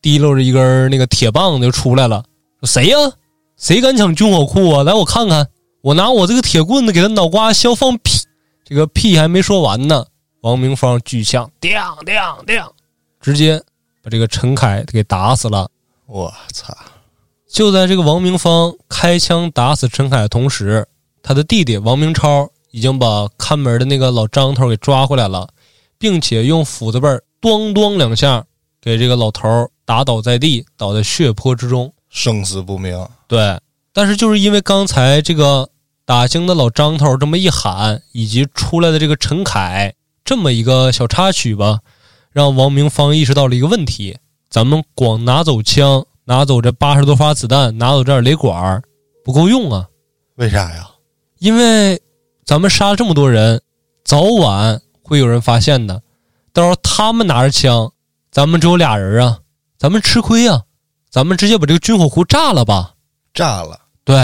[0.00, 2.22] 提溜着一根那个铁棒子就出来了，
[2.60, 2.96] 说谁呀？
[3.56, 4.84] 谁敢抢军火库啊？
[4.84, 5.48] 来，我看看，
[5.82, 8.12] 我拿我这个铁棍子给他脑瓜削放屁！
[8.64, 10.06] 这个屁还没说完呢，
[10.42, 11.72] 王明芳举枪，叮
[12.04, 12.14] 叮
[12.46, 12.62] 叮，
[13.20, 13.60] 直接
[14.04, 15.68] 把这个陈凯给打死了。
[16.06, 16.72] 我操，
[17.48, 20.86] 就在这个王明芳开枪打死陈凯的同时，
[21.24, 25.48] 他的弟弟王明超已经把看门的那个老张头给抓回来了，
[25.96, 28.44] 并且用斧子背儿咣咣两下
[28.82, 31.90] 给这个老头儿打倒在地，倒在血泊之中。
[32.10, 33.58] 生死不明，对，
[33.94, 35.70] 但是就是因为刚才这个
[36.04, 41.80] 打更的老张头这么一喊，以及出来的这个陈凯这么一个小插曲吧，
[42.30, 44.18] 让王明芳意识到了一个问题：
[44.50, 48.82] 咱们光拿走枪，拿走这八十多发子弹，拿走这点雷管儿
[49.24, 49.88] 不够用啊，
[50.34, 50.90] 为啥呀？
[51.38, 51.98] 因为
[52.46, 53.60] 咱们杀了这么多人，
[54.04, 56.00] 早晚会有人发现的。
[56.52, 57.92] 到时候他们拿着枪，
[58.30, 59.40] 咱们只有俩人啊，
[59.76, 60.62] 咱们吃亏呀，
[61.10, 62.94] 咱们直接把这个军火库炸了吧。
[63.34, 64.16] 炸了对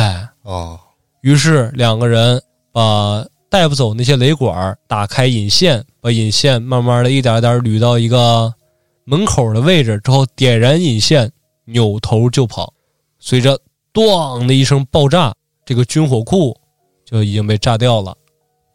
[0.43, 0.79] 哦，
[1.23, 8.55] 于是，两个人把带不走那些雷管儿打开引线，把引线慢慢的一点点捋到一个
[9.03, 11.29] 门口的位置之后，点燃引线，
[11.64, 12.73] 扭头就跑。
[13.18, 13.59] 随着
[13.93, 15.35] “咣”的一声爆炸，
[15.66, 16.57] 这个军火库
[17.13, 18.17] 就已经被炸掉了。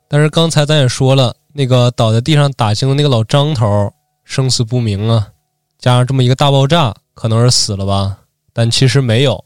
[0.07, 3.91] 但是刚才咱也说了，那个倒在地上打星的那个老张头
[4.23, 5.27] 生死不明啊，
[5.79, 8.19] 加上这么一个大爆炸，可能是死了吧？
[8.53, 9.43] 但其实没有。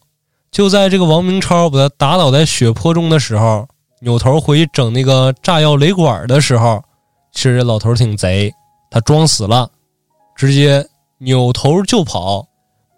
[0.52, 3.66] 就在这个王明超把他打倒在血泊中的时候，
[4.02, 6.84] 扭头回去整那个炸药雷管的时候，
[7.32, 8.54] 其实这老头挺贼，
[8.90, 9.70] 他装死了，
[10.36, 10.86] 直接
[11.20, 12.46] 扭头就跑，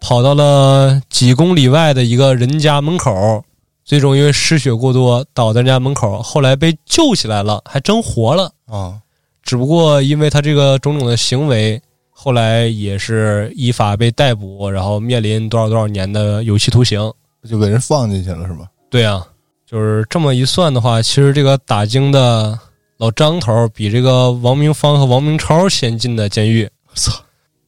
[0.00, 3.44] 跑到了几公里外的一个人家门口，
[3.84, 8.50] 最终因为失血过多倒在人家门口，后来被救起来了，还真活了。
[8.66, 8.98] 啊，
[9.42, 11.80] 只不过因为他这个种种的行为，
[12.10, 17.12] 后来也是依法被逮捕，然后面临多少多少年的有期徒刑。
[17.48, 18.66] 就给人放进去了是吧？
[18.88, 19.22] 对啊，
[19.66, 22.58] 就是这么一算的话，其实这个打更的
[22.96, 26.66] 老张头比这个王明芳和王明超先进的监狱。
[26.94, 27.12] 操，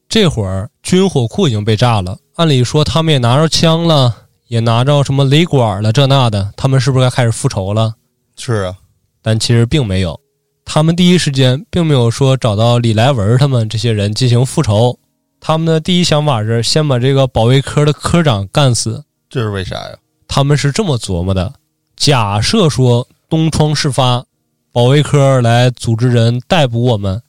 [0.09, 4.15] 这会儿军火库已经被炸了，按理说他们也拿着枪了，
[4.47, 7.95] 也拿着什么雷管了，这那的，他们是不是该开始复仇了？
[8.37, 8.75] 是啊，
[9.21, 10.19] 但其实并没有，
[10.63, 14.97] 他们第一时间并没有说找到李来文他们这些人进行复仇，
[15.39, 19.03] 他们的第一想法是先把这个保卫科的科长干死。
[19.29, 19.97] 这是为啥呀？
[20.27, 21.53] 他们是这么琢磨的：
[21.95, 24.23] 假设说东窗事发，
[24.71, 27.21] 保卫科来组织人逮捕我们，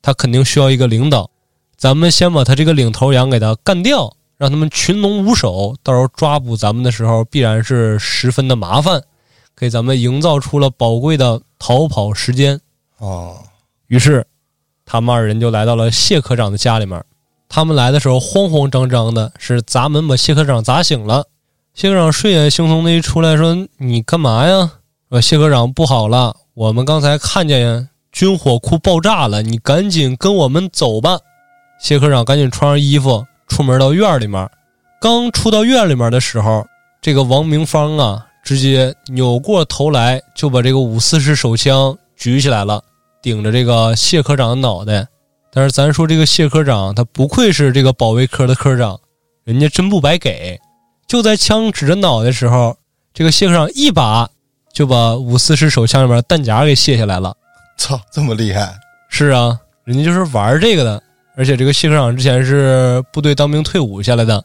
[0.00, 1.30] 他肯定需要一个领导，
[1.76, 9.00] 咱们先把他这个领头羊给他干掉，让他们群龙无首，到时候抓捕咱们的时候必然是十分的麻烦，
[9.56, 12.58] 给咱们营造出了宝贵的逃跑时间。
[12.98, 13.36] 哦，
[13.86, 14.26] 于是，
[14.84, 17.00] 他们二人就来到了谢科长的家里面。
[17.48, 21.28] 他们来的时候慌慌张张的，是砸门把谢科长砸醒了。
[21.72, 24.72] 谢科长睡眼惺忪的一出来，说：“你干嘛呀？”
[25.08, 31.20] 说：“谢科长不好了，我们刚才看见军火库爆炸了，你赶紧跟我们走吧。”
[31.80, 34.48] 谢科长赶紧穿上衣服，出门到院里面。
[35.00, 36.66] 刚出到院里面的时候，
[37.00, 42.82] 这个王明芳啊，直接扭过头来就把这个五四式手枪举起来了，
[43.20, 45.06] 顶着这个谢科长的脑袋。
[45.52, 48.98] 但是咱说这个谢科长，他不愧是这个保卫科的科长，
[49.44, 50.58] 人家真不白给。
[51.06, 52.76] 就在枪指着脑袋的时候，
[53.12, 54.30] 这个谢科长一把
[54.72, 57.34] 就把五四式手枪里面弹夹给卸下来了。
[57.76, 58.72] 操，这么厉害！
[59.10, 61.02] 是啊，人家就是玩这个的。
[61.36, 64.44] 而且这个谢科长之前是部队当兵退伍下来的，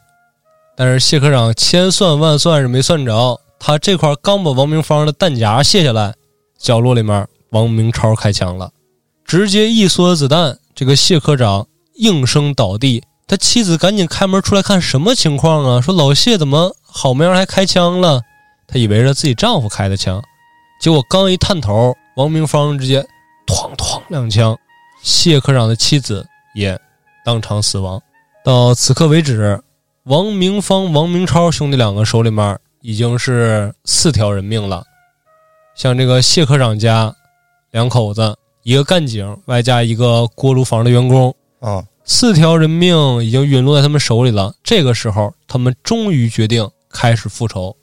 [0.75, 6.13] 但是谢科长千算万算是没算着，他这块刚把王明芳的弹夹卸下来，
[6.57, 8.71] 角落里面王明超开枪了，
[9.25, 13.03] 直接一梭子弹，这个谢科长应声倒地。
[13.27, 15.81] 他妻子赶紧开门出来看什么情况啊？
[15.81, 18.21] 说老谢怎么好模样还开枪了？
[18.65, 20.23] 他以为是自己丈夫开的枪，
[20.79, 23.01] 结果刚一探头，王明芳直接
[23.45, 24.57] 哐哐两枪，
[25.03, 26.25] 谢科长的妻子
[26.57, 26.79] 也
[27.23, 28.01] 当场死亡。
[28.43, 29.61] 到此刻为止，
[30.05, 34.83] 王明芳、王明超兄弟两个手里面已经是四条人命了。
[35.75, 37.15] 像这个谢科长家
[37.69, 41.85] 两口子，一个干警，外加一个锅炉房的员工啊。
[42.03, 44.55] 四条人命已经陨落在他们手里了。
[44.63, 47.75] 这个时候，他们终于决定开始复仇。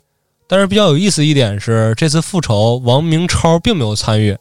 [0.49, 4.33] 但是比较有意思一点是，这次复仇王明超并没有参与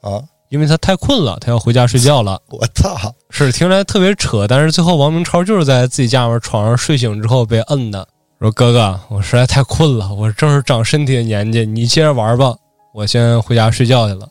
[0.00, 0.22] 啊，
[0.52, 2.38] 因为他太困了，他要回家睡觉了。
[2.52, 2.94] 我操，
[3.30, 8.06] 是听来特别扯，但是最后王明超就是在自己家里面床上睡醒之后被摁的，
[8.38, 12.54] 说：“哥哥，我实在太困了，我正是长身体的年纪，你接着玩吧，
[12.92, 14.28] 我先回家睡觉去了。”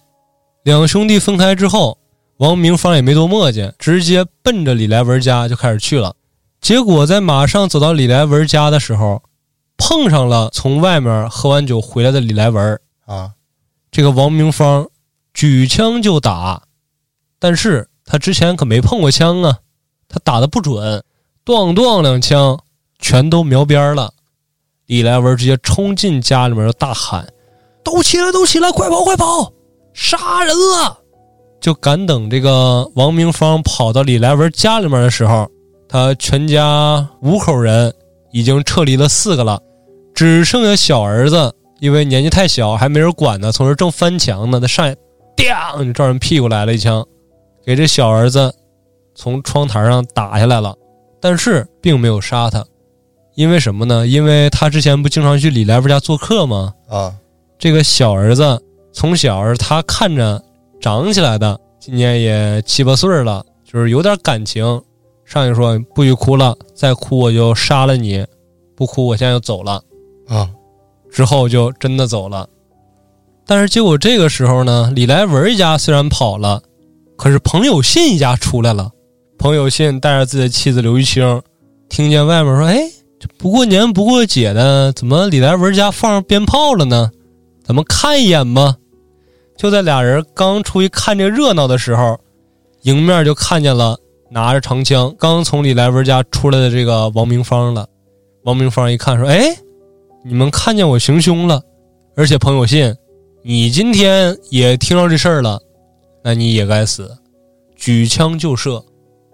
[0.63, 1.97] 两兄弟分开之后。
[2.37, 6.15] 王明芳也没多磨叽，直接奔着李来文家就开始去了。
[6.59, 9.21] 结果在马上走到李来文家的时候，
[9.77, 13.29] 碰上了从外面喝完酒回来的李来文啊。
[13.91, 14.87] 这个王明芳
[15.33, 16.61] 举枪就打，
[17.39, 19.57] 但是他之前可没碰过枪啊，
[20.07, 21.03] 他打的不准，
[21.45, 22.59] 咣咣两枪
[22.99, 24.13] 全都瞄边了。
[24.87, 27.25] 李来文直接冲进家里面就大喊
[27.83, 29.53] ：“都起来，都起来，快跑，快跑，
[29.93, 30.97] 杀人了！”
[31.61, 35.49] 就赶等这个王明芳跑到李来文家里面的时候，
[35.87, 37.93] 他全家五口人
[38.31, 39.61] 已经撤离了四个了，
[40.13, 44.93] 只剩下小儿子，因为年纪太小还没人管呢，从这正翻墙呢，他上，
[45.37, 47.05] 咣就照人屁股来了一枪，
[47.65, 48.53] 给这小儿子
[49.15, 50.75] 从窗台上打下来了，
[51.19, 52.65] 但是并没有杀他，
[53.35, 54.07] 因为什么呢？
[54.07, 56.73] 因为他之前不经常去李来福家做客吗？
[56.89, 57.13] 啊，
[57.57, 58.61] 这个小儿子
[58.93, 60.41] 从小是他看着。
[60.81, 64.65] 长起来的，今年也七八岁了，就是有点感情，
[65.23, 68.25] 上去说不许哭了，再哭我就杀了你，
[68.75, 69.79] 不哭我现在就走了。
[70.27, 70.49] 啊，
[71.11, 72.49] 之后就真的走了。
[73.45, 76.61] 但是结果这个时候呢，李来文一家虽然跑了，
[77.17, 78.89] 可是彭有信一家出来了。
[79.37, 81.41] 彭有信带着自己的妻子刘玉清，
[81.89, 82.79] 听见外面说：“哎，
[83.19, 87.09] 这不过年不过节的，怎么李来文家放上鞭炮了呢？
[87.65, 88.75] 咱们看一眼吧。”
[89.57, 92.19] 就在俩人刚出去看这热闹的时候，
[92.83, 93.97] 迎面就看见了
[94.29, 97.87] 拿着长枪刚从李来文家出来的这个王明芳了。
[98.43, 99.43] 王明芳一看说：“哎。”
[100.23, 101.59] 你们看见我行凶了，
[102.15, 102.95] 而且彭有信，
[103.43, 105.59] 你今天也听到这事儿了，
[106.23, 107.09] 那你也该死。
[107.75, 108.83] 举枪就射，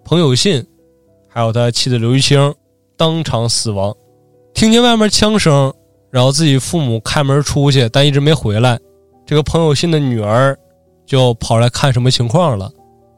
[0.05, 0.65] 彭有信，
[1.27, 2.53] 还有他妻子刘玉清
[2.95, 3.93] 当场死亡。
[4.53, 5.73] 听见外面枪声，
[6.09, 8.79] 然后自己父母开门出去，但一直没回来。
[9.25, 10.57] 这个彭有信的女儿
[11.05, 12.71] 就跑来看什么情况了，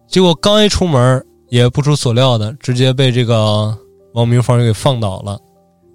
[0.08, 3.78] 结果刚一出门，也不出所料的，直接被这个
[4.14, 5.40] 王明芳给放倒了。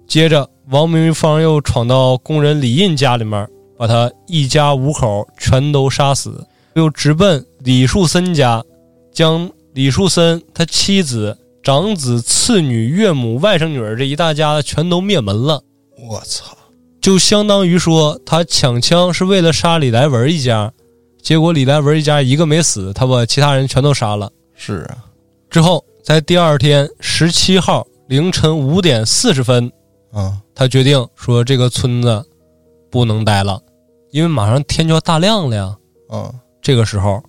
[0.07, 0.49] 接着。
[0.71, 3.47] 王明芳又闯到工人李印家里面，
[3.77, 6.45] 把他一家五口全都杀死，
[6.75, 8.63] 又直奔李树森家，
[9.11, 15.61] 将李树森他妻子、长子、次女、岳母、外甥女儿这一大家子全都灭门了。
[16.07, 16.57] 我操！
[17.01, 20.71] 就相当于说他抢枪是为了杀李来文一家，
[21.21, 24.31] 结果李来文一家一个没死，他把其他人全都杀了。
[24.55, 24.97] 是啊，
[25.49, 29.71] 之后在第二天十七号凌晨五点四十分。
[30.11, 32.25] 啊，他决定说这个村子
[32.89, 33.61] 不能待了，
[34.15, 35.75] 因为马上天就要大亮了呀。
[36.09, 37.21] 嗯，这个时候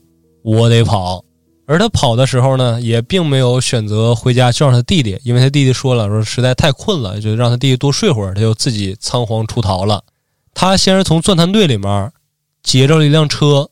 [0.45, 1.21] 我得跑。
[1.67, 10.05] 而他跑的时候呢，也并没有选择回家叫上他弟弟，因为他弟弟说了，说实在太困了，就让他弟弟多睡会儿，他就自己仓皇出逃了。
[10.55, 12.13] 他先是从钻探队里面
[12.63, 13.69] 劫着了一辆车，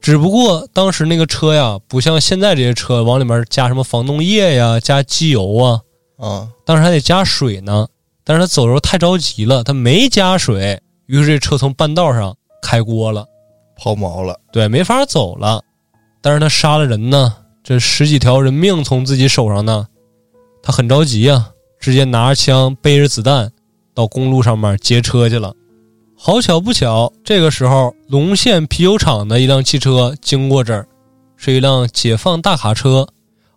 [0.00, 5.80] 只不过当时那个车呀，不像现在这些车往里面加什么防冻液呀、加机油啊，
[6.16, 7.86] 啊，当时还得加水呢。
[8.24, 12.34] 但是他走的时候太着急了，他没加水，于是这车从半道上
[12.64, 13.26] 开锅了，
[13.76, 15.60] 抛锚了，对，没法走了。
[16.22, 19.86] 但是他杀了人呢，这十几条人命从自己手上呢，
[20.62, 23.52] 他很着急啊，直接拿着枪背着子弹
[23.92, 25.54] 到公路上面劫车去了。
[26.16, 30.88] 好巧不巧，这个时候龙县啤酒厂的一辆汽车经过这儿，
[31.36, 33.06] 是一辆解放大卡车，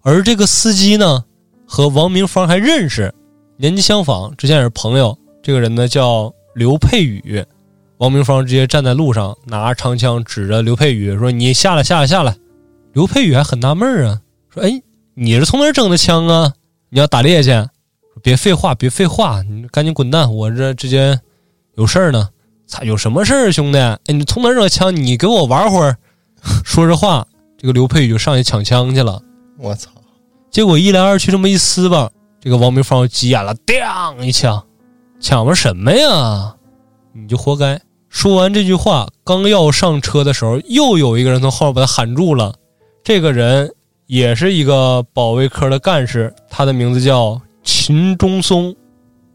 [0.01, 1.23] 而这个司机呢
[1.65, 3.13] 和王明芳还认识。
[3.55, 5.17] 年纪相仿，之前也是朋友。
[5.41, 7.43] 这个人呢叫刘佩宇，
[7.97, 12.37] 王明芳直接站在路上，拿着长枪指着刘佩宇说：“你下来，下来，下来！”
[12.93, 14.21] 刘佩宇还很纳闷啊，
[14.53, 14.81] 说：“哎，
[15.15, 16.53] 你是从哪整的枪啊？
[16.89, 17.51] 你要打猎去？
[18.21, 20.31] 别废话，别废话，你赶紧滚蛋！
[20.33, 21.19] 我这之间
[21.75, 22.29] 有事儿呢。
[22.67, 23.79] 操有什么事儿，兄弟？
[23.79, 24.95] 哎，你从哪整的枪？
[24.95, 25.97] 你给我玩会儿。
[26.63, 27.25] 说着话，
[27.57, 29.21] 这个刘佩宇就上去抢枪去了。
[29.57, 29.89] 我操！
[30.51, 32.11] 结果一来二去这么一撕吧。
[32.39, 34.63] 这个王明芳急眼了，当一枪，
[35.19, 36.55] 抢了什么呀？
[37.13, 37.81] 你就活该！
[38.09, 42.53] 说完这句话，刚要上车的时候，又有一个人从后面把他喊住了。
[43.03, 43.73] 这个人
[44.05, 48.75] 也是一个保卫科的干事，他的名字叫秦中松。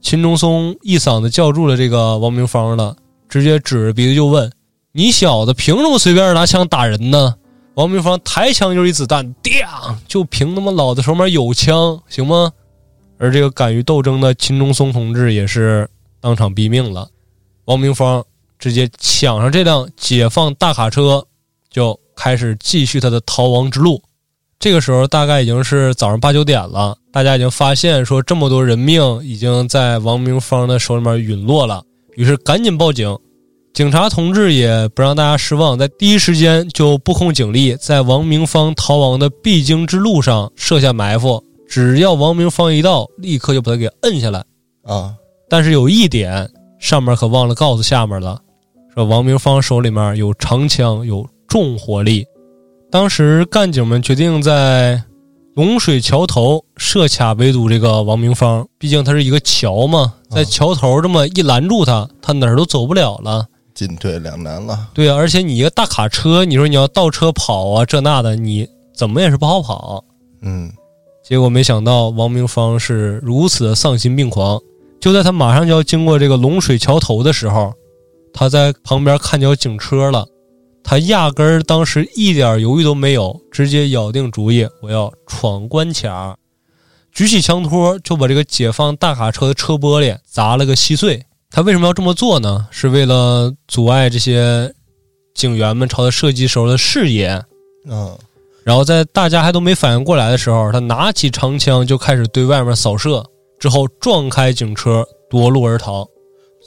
[0.00, 2.96] 秦中松一嗓子叫住了这个王明芳了，
[3.28, 4.50] 直接指着鼻子就问
[4.92, 7.36] ：“你小子凭什么随便拿枪打人呢？”
[7.74, 12.52] 王明芳抬枪就是一子弹，当，就凭他妈老子手里面有枪，行吗？
[13.16, 15.88] 而这个敢于斗争的秦中松同志也是
[16.20, 17.08] 当场毙命了。
[17.66, 18.22] 王明芳
[18.62, 21.26] 直接抢上这辆解放大卡车，
[21.68, 24.00] 就开始继续他的逃亡之路。
[24.60, 31.82] 这个时候大概已经是早上八九点了，大家已经发现说这么多人命已经在王明芳的手里面陨落了，
[32.14, 33.18] 于是赶紧报警。
[33.74, 41.42] 警察同志也不让大家失望，在第一时间就布控警力，在王明芳逃亡的必经之路上设下埋伏。
[41.68, 44.44] 只要王明芳一到，立刻就把他给摁下来
[44.84, 45.12] 啊！
[45.48, 46.48] 但是有一点，
[46.78, 48.40] 上面可忘了告诉下面了，
[48.94, 52.26] 说王明芳手里面有长枪，有重火力。
[52.90, 55.02] 当时干警们决定在
[55.54, 64.88] 龙水桥头设卡围堵这个王明芳，毕竟他是一个桥嘛，在桥头这么一拦住他，他哪儿都走不了了，进退两难了。
[64.92, 70.04] 对啊，而且你一个大卡车，你说你要倒车跑啊，这那的，你怎么也是不好跑。
[70.42, 70.70] 嗯。
[71.24, 74.60] 结果没想到王明芳是如此的丧心病狂。
[75.00, 77.72] 就在他马上就要经过这个龙水桥头的时候，
[78.32, 80.26] 他在旁边看见警车了。
[80.84, 86.36] 他压根儿当时一点犹豫都没有，直接咬定主意，我要闯关卡，
[87.12, 91.24] 举起枪托就把这个解放大卡车的车玻璃砸了个稀碎。
[91.50, 92.66] 他为什么要这么做呢？
[92.70, 94.74] 是为了阻碍这些
[95.34, 97.42] 警员们朝他射击时候的视野。
[97.86, 98.18] 嗯。
[98.64, 103.24] 然后在大家还都没反应过来的时候，他拿起长枪就开始对外面扫射，
[103.58, 106.08] 之后撞开警车夺路而逃，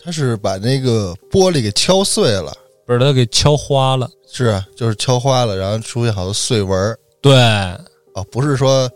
[0.05, 4.07] 他是把那个玻璃给敲碎了，不是他给敲花了。
[4.31, 7.33] 是啊，就是敲花了，然后出现好多碎纹儿对，
[8.13, 8.87] 哦，不是说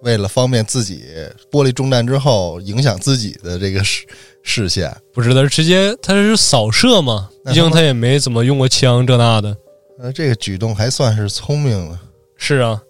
[0.00, 1.04] 为了方便自己
[1.50, 4.06] 玻璃中弹之后影响自己的这个视
[4.42, 9.54] 视线，不是他直接他是扫射嘛，那毕竟他也没怎么用过枪这那的。
[9.98, 12.00] 呃，这个举动还算是聪明了。
[12.38, 12.80] 是啊，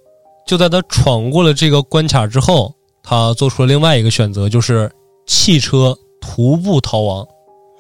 [0.47, 2.73] 就在他闯过了这个关卡之后，
[3.03, 4.89] 他做出了另外一个选择，就是
[5.27, 7.27] 汽车徒步逃亡。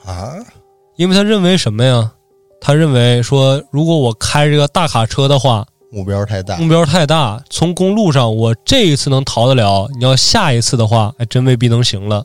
[0.04, 0.34] 啊，
[0.96, 2.12] 因为他认为什么呀？
[2.60, 12.24] 他认为说，如果我开这个大卡车的话，目标太大目标太大，从公路上我这一次能逃得了，你要下一次的话，还真未必能行了。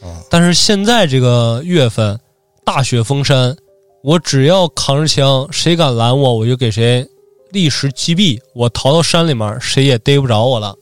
[0.00, 2.18] 啊，但是现在这个月份，
[2.64, 3.56] 大雪封山，
[4.02, 7.06] 我只要扛着枪，谁敢拦我，我就给谁
[7.50, 8.38] 立时击毙。
[8.54, 10.74] 我逃到山里面，谁也逮不着我了。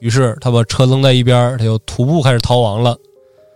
[0.00, 2.96] 于是他把车扔在一边，他就徒步开始逃亡了。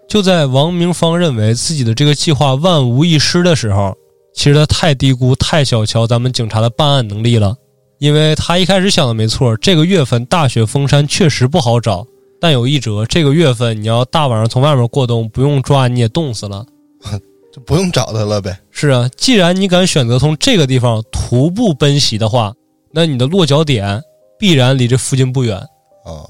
[0.09, 3.97] 就在王明芳认为自己的这个计划万无一失的时候，
[4.35, 7.57] 其实他太低估、太小瞧咱们警察的办案能力了。
[7.99, 12.07] 因为他一开始想的没错，这个月份大雪封山确实不好找，
[12.39, 16.65] 但有一折，这个月份你要大晚上从外面过冬，不用抓你也冻死了。
[17.53, 18.59] 就不用找他了呗。
[18.71, 22.53] 是啊，既然你敢选择从这个地方徒步奔袭的话，
[22.93, 24.03] 那你的落脚点
[24.39, 25.57] 必然离这附近不远。
[26.05, 26.29] 哦，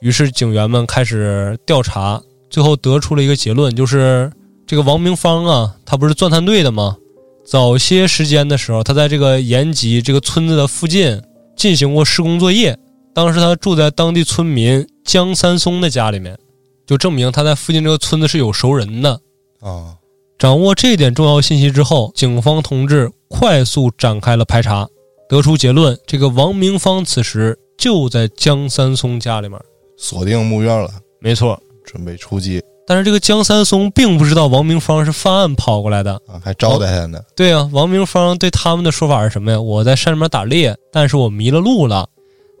[0.00, 2.22] 于是警员们开始调查，
[2.52, 4.30] 最后得出了一个结论，就是
[4.66, 6.98] 这个王明芳啊，他不是钻探队的吗？
[7.46, 11.20] 早些时间的时候，他在这个延吉这个村子的附近
[11.56, 12.78] 进行过施工作业。
[13.14, 16.38] 当时他住在当地村民江三松的家里面，
[16.86, 19.18] 就证明他在附近这个村子是有熟人的。
[19.60, 19.96] 哦，
[20.38, 24.86] 掌握这点重要信息之后，警方同志快速展开了排查，
[25.26, 29.58] 得出结论：这个王明芳此时就在江三松家里面。
[29.96, 36.14] 锁定墓院了，没错，准备出击但是这个江三松并不知道王明芳是犯案跑过来的。
[36.26, 37.20] 啊，还招待他呢。
[37.36, 39.60] 对啊，王明芳对他们的说法是什么呀？
[39.60, 42.08] 我在山里面打猎，但是我迷了路了，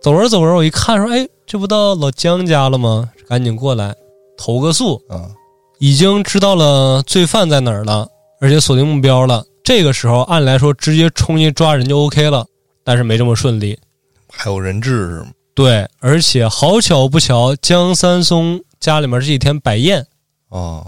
[0.00, 3.10] 走着走着，我一看说，哎，这不到老江家了吗？
[3.28, 3.94] 赶紧过来
[4.36, 4.94] 投个诉。
[5.08, 5.28] 啊，
[5.80, 8.06] 已经知道了罪犯在哪儿了，
[8.40, 9.44] 而且锁定目标了。
[9.64, 12.46] 这个时候，按理来说直接冲进去抓人就 OK 了，
[12.84, 13.76] 但是没这么顺利。
[14.30, 15.32] 还有人质是吗？
[15.54, 20.04] 对，而且好巧不巧，江三松家里面这几天摆宴，
[20.48, 20.84] 哦，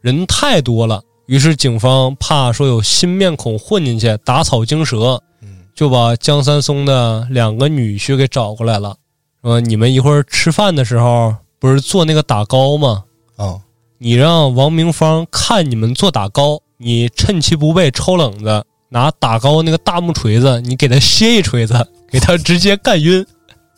[0.00, 8.96] 人太多了，于是警方怕说有新面孔混进去打草惊蛇，嗯，就把江三松的两个女婿给找过来了，
[9.40, 13.04] 说你们一会儿吃饭的时候不是做那个打糕吗？
[13.36, 13.62] 哦，
[13.98, 23.24] 你让王明芳看你们做打糕，你趁其不备抽冷子，拿打糕那个大木锤子，你给他歇一锤子，给他直接干晕。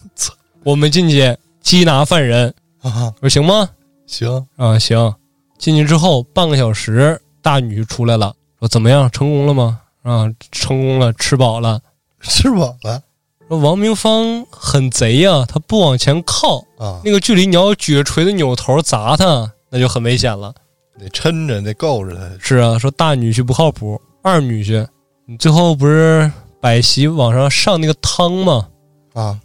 [0.64, 3.68] 我们进去缉拿犯人，啊，我说行吗？
[4.06, 5.14] 行，啊，行。
[5.58, 9.80] 进去之后半个小时，大女出来了，说怎么样，成功了吗？
[10.02, 11.80] 啊，成功了，吃饱了。
[12.20, 13.02] 吃饱了
[13.48, 20.54] 说王明芳很贼呀、他不往前靠，啊，那个距离你要举着锤子扭头砸他，那就很危险了。
[20.98, 22.30] 得抻着，得够着他。
[22.38, 24.86] 是啊，说大女婿不靠谱，二女婿，
[25.26, 28.68] 你最后不是摆席往上上那个汤吗？
[29.14, 29.38] 啊，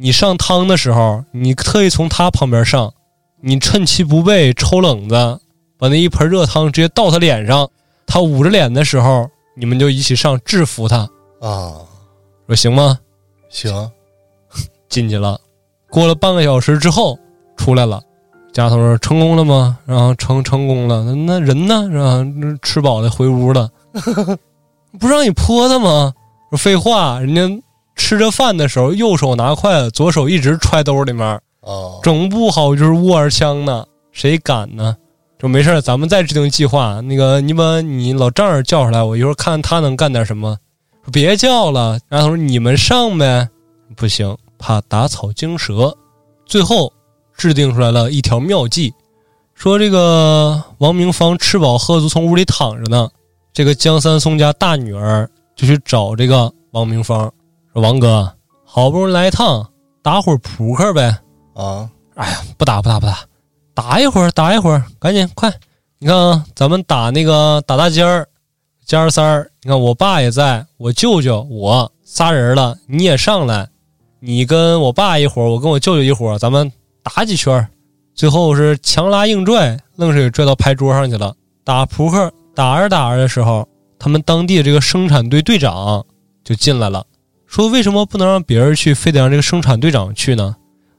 [0.00, 2.94] 你上汤的时候，你特意从他旁边上，
[3.40, 5.40] 你趁其不备抽冷子，
[5.76, 7.68] 把那一盆热汤直接倒他脸上，
[8.06, 10.98] 他捂着脸的时候，你们就一起上制服他，
[11.40, 11.74] 啊，
[12.46, 12.98] 说行吗？
[13.48, 13.90] 行，
[14.88, 15.40] 进去了，
[15.90, 17.18] 过了半个小时之后
[17.56, 18.00] 出来了，
[18.52, 19.78] 家头说成功了吗？
[19.84, 21.88] 然后成成功了，那那人呢？
[21.90, 22.58] 是吧？
[22.62, 23.68] 吃饱了回屋了，
[25.00, 26.14] 不是让你泼他吗？
[26.50, 27.62] 说废话，人家
[27.98, 34.96] 吃着饭的时候右手拿筷子，左手一直揣兜里面，哦，整不好就是握着枪呢，谁敢呢？
[35.38, 37.00] 就没事咱们再制定计划。
[37.02, 40.56] 那个，你把你老丈人叫出来，我一会儿看他能干点什么。
[41.04, 43.48] 说别叫了，然后他说你们上呗。
[43.94, 45.94] 不行，怕打草惊蛇。
[46.46, 46.92] 最后
[47.36, 48.92] 制定出来了一条妙计，
[49.54, 53.08] 说这个王明芳吃饱喝足，从屋里躺着呢。
[53.52, 57.32] 这个江三松家大女儿就去找这个王明芳，
[57.78, 59.64] 说王哥，好不容易来一趟，
[60.02, 61.16] 打会儿扑克呗。
[61.54, 63.20] 啊，哎呀，不打不打不打，
[63.72, 65.48] 打一会儿打一会儿，赶紧快！
[66.00, 68.26] 你看啊，咱们打那个打大尖儿，
[68.84, 69.48] 尖儿三儿。
[69.62, 73.68] 你看我爸也在，我舅舅我仨人了，你也上来，
[74.18, 76.72] 你跟我爸一伙儿，我跟我舅舅一伙儿，咱们
[77.04, 77.68] 打几圈儿。
[78.16, 81.32] 最后是强拉硬拽，愣是给拽到牌桌上去了。
[81.62, 83.68] 打扑克打着打着的时候，
[84.00, 86.04] 他们当地这个生产队队长
[86.42, 87.04] 就进来了，
[87.48, 90.54] 说为什么不能让别人去，非得让这个生产队长去呢？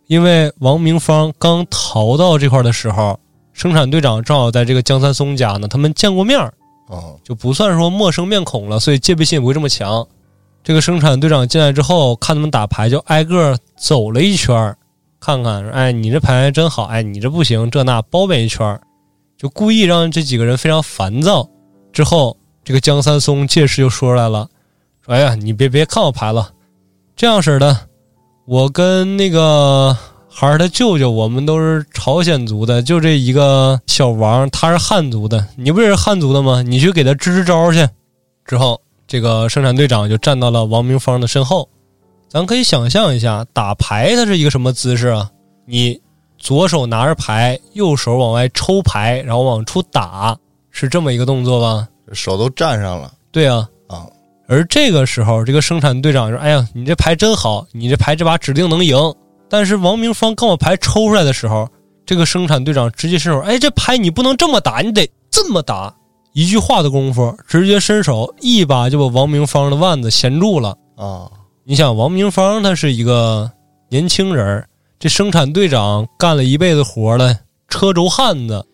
[0.08, 3.20] 因为王明芳刚逃到这块的时候，
[3.54, 6.52] 生产队长正好在这个江三松家呢，他们见过面儿，
[6.88, 10.06] 哦，就不算说陌生面孔了，所以戒备心也不会这么强。
[10.64, 14.76] 这个生产队长进来之后，看他们打牌，就挨个走了一圈儿，
[15.20, 18.82] 看看，哎，你这牌真好，哎，你这不行，这那包贬一圈儿，
[19.38, 21.48] 就故意让这几个人非常烦躁。
[21.94, 24.50] 之后，这个江三松借势就说出来了，说
[25.10, 26.52] ：“哎呀，你别别看我牌了，
[27.16, 27.76] 这样式的，
[28.46, 29.92] 我跟那个
[30.30, 36.62] 孩儿他舅舅，我们都是朝鲜族的，就这一个小王，他是汉族的，你不也是汉族的吗？
[36.62, 37.90] 你去给他支支招去。”
[38.46, 41.68] 之后，这个生产队长就站到了王明芳的身后。
[42.28, 45.28] 咱可以想象一下，打牌它是一个什么姿势啊？
[45.66, 46.00] 你
[46.38, 50.38] 左手拿着牌，右手往外抽牌，然后往出打，
[50.70, 51.88] 是这么一个动作吧？
[52.14, 53.68] 手都站上了对啊。
[53.88, 54.06] 啊！
[54.50, 58.98] 而这个时候，这个生产队长说：“哎呀，你这牌真好，你这牌这把指定能赢。”
[59.48, 61.70] 但是王明芳刚把牌抽出来的时候，
[62.04, 65.94] 这个生产队长直接伸手：“哎，这牌你不能这么打，你得这么打。”
[66.34, 70.76] 一句话的功夫，直接伸手一把就把王明芳的腕子衔住了。
[70.96, 71.30] 啊，
[71.64, 73.52] 你想，王明芳他是一个
[73.88, 77.36] 年轻人儿，这生产队长干了一辈子活了，
[77.68, 78.66] 车轴汉子，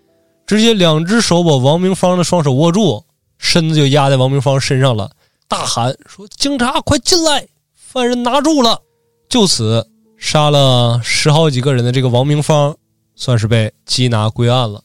[0.48, 3.04] 直接两只手把王明芳的双手握住，
[3.38, 5.10] 身子就压在王明芳身上了，
[5.48, 7.48] 大喊说：“警察，快进来！
[7.76, 8.82] 犯人拿住了！”
[9.30, 9.88] 就此，
[10.18, 12.76] 杀了十好几个人的这个王明芳，
[13.16, 14.82] 算是被缉拿归案了。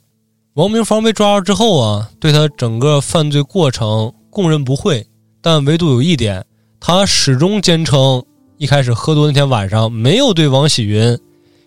[0.54, 5.06] 王明芳被抓住之后啊，对他整个犯罪过程供认不讳，
[5.40, 6.44] 但唯独有一点。
[6.78, 8.22] 他始终坚称，
[8.58, 11.18] 一开始喝多那天晚上没有对王喜云，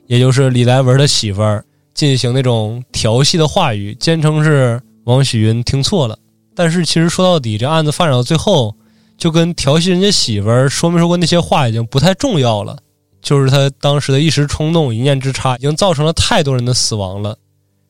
[0.08, 6.18] 也就是李来文的媳妇儿进行那种调戏的话语，坚称是王喜云听错了。
[6.56, 8.76] 但是其实说到底，这案子发展到最后，
[9.24, 12.78] 就跟调戏人家媳妇儿说没说过那些话已经不太重要了，
[13.22, 17.38] 就是他当时的一时冲动、一念之差，已经造成了太多人的死亡了。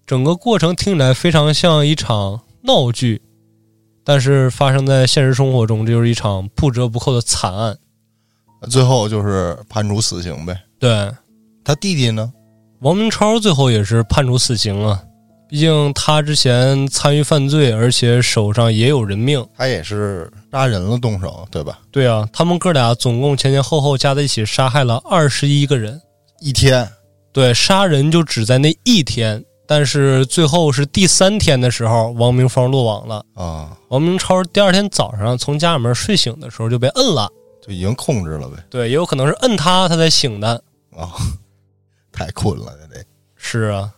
[0.06, 3.20] 整个过程听起来非常像一场闹剧。
[4.04, 7.76] 但是发生在现实生活中，这就是一场不折不扣的惨案。
[8.70, 10.56] 最后就是判处死刑呗。
[10.78, 11.10] 对，
[11.64, 12.32] 他弟弟呢？
[12.82, 15.02] 王明超最后也是判处死刑啊，
[15.54, 19.46] 毕竟他之前参与犯罪，而且手上也有人命。
[19.56, 21.80] 他也是杀人了，动手对吧？
[21.92, 26.02] 对啊，他们哥俩总共前前后后加在一起杀害了二十一个人。
[26.40, 26.90] 一天
[27.32, 33.24] 对，杀人就只在那一天，但是最后是第三天的时候，王明芳落网了。
[33.36, 37.30] 啊，王明超第二天早上从家里面睡醒的时候就被摁了。
[37.62, 38.56] 就已经控制了呗。
[38.72, 40.50] 对，也有可能是摁他，他才醒的。
[40.98, 41.14] 啊，
[42.12, 43.92] 太困了，这得是啊，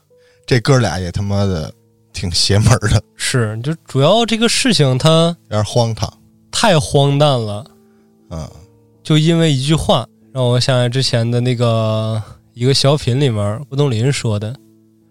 [0.45, 1.73] 这哥俩也他妈的
[2.13, 6.11] 挺邪门儿的，是，就主要这个事情它有点荒唐。
[6.51, 7.65] 太荒诞了，
[8.29, 8.49] 嗯，
[9.03, 12.21] 就因为一句话，让我想起之前的那个
[12.53, 14.55] 一个小品里面，郭冬临说的，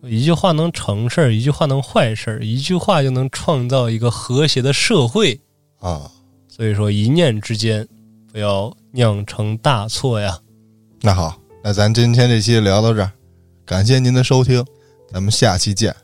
[0.05, 5.39] 一句话能成事儿，一句话能坏事儿，一句话就能创造一个和谐的社会。
[5.81, 6.11] 啊，
[6.49, 7.87] 所以说，一念之间，
[8.33, 10.39] 不要酿成大错呀。
[11.03, 13.13] 那好，那咱今天这期就聊到这儿，
[13.67, 14.65] 感谢您的收听，
[15.13, 16.04] 咱们下期见。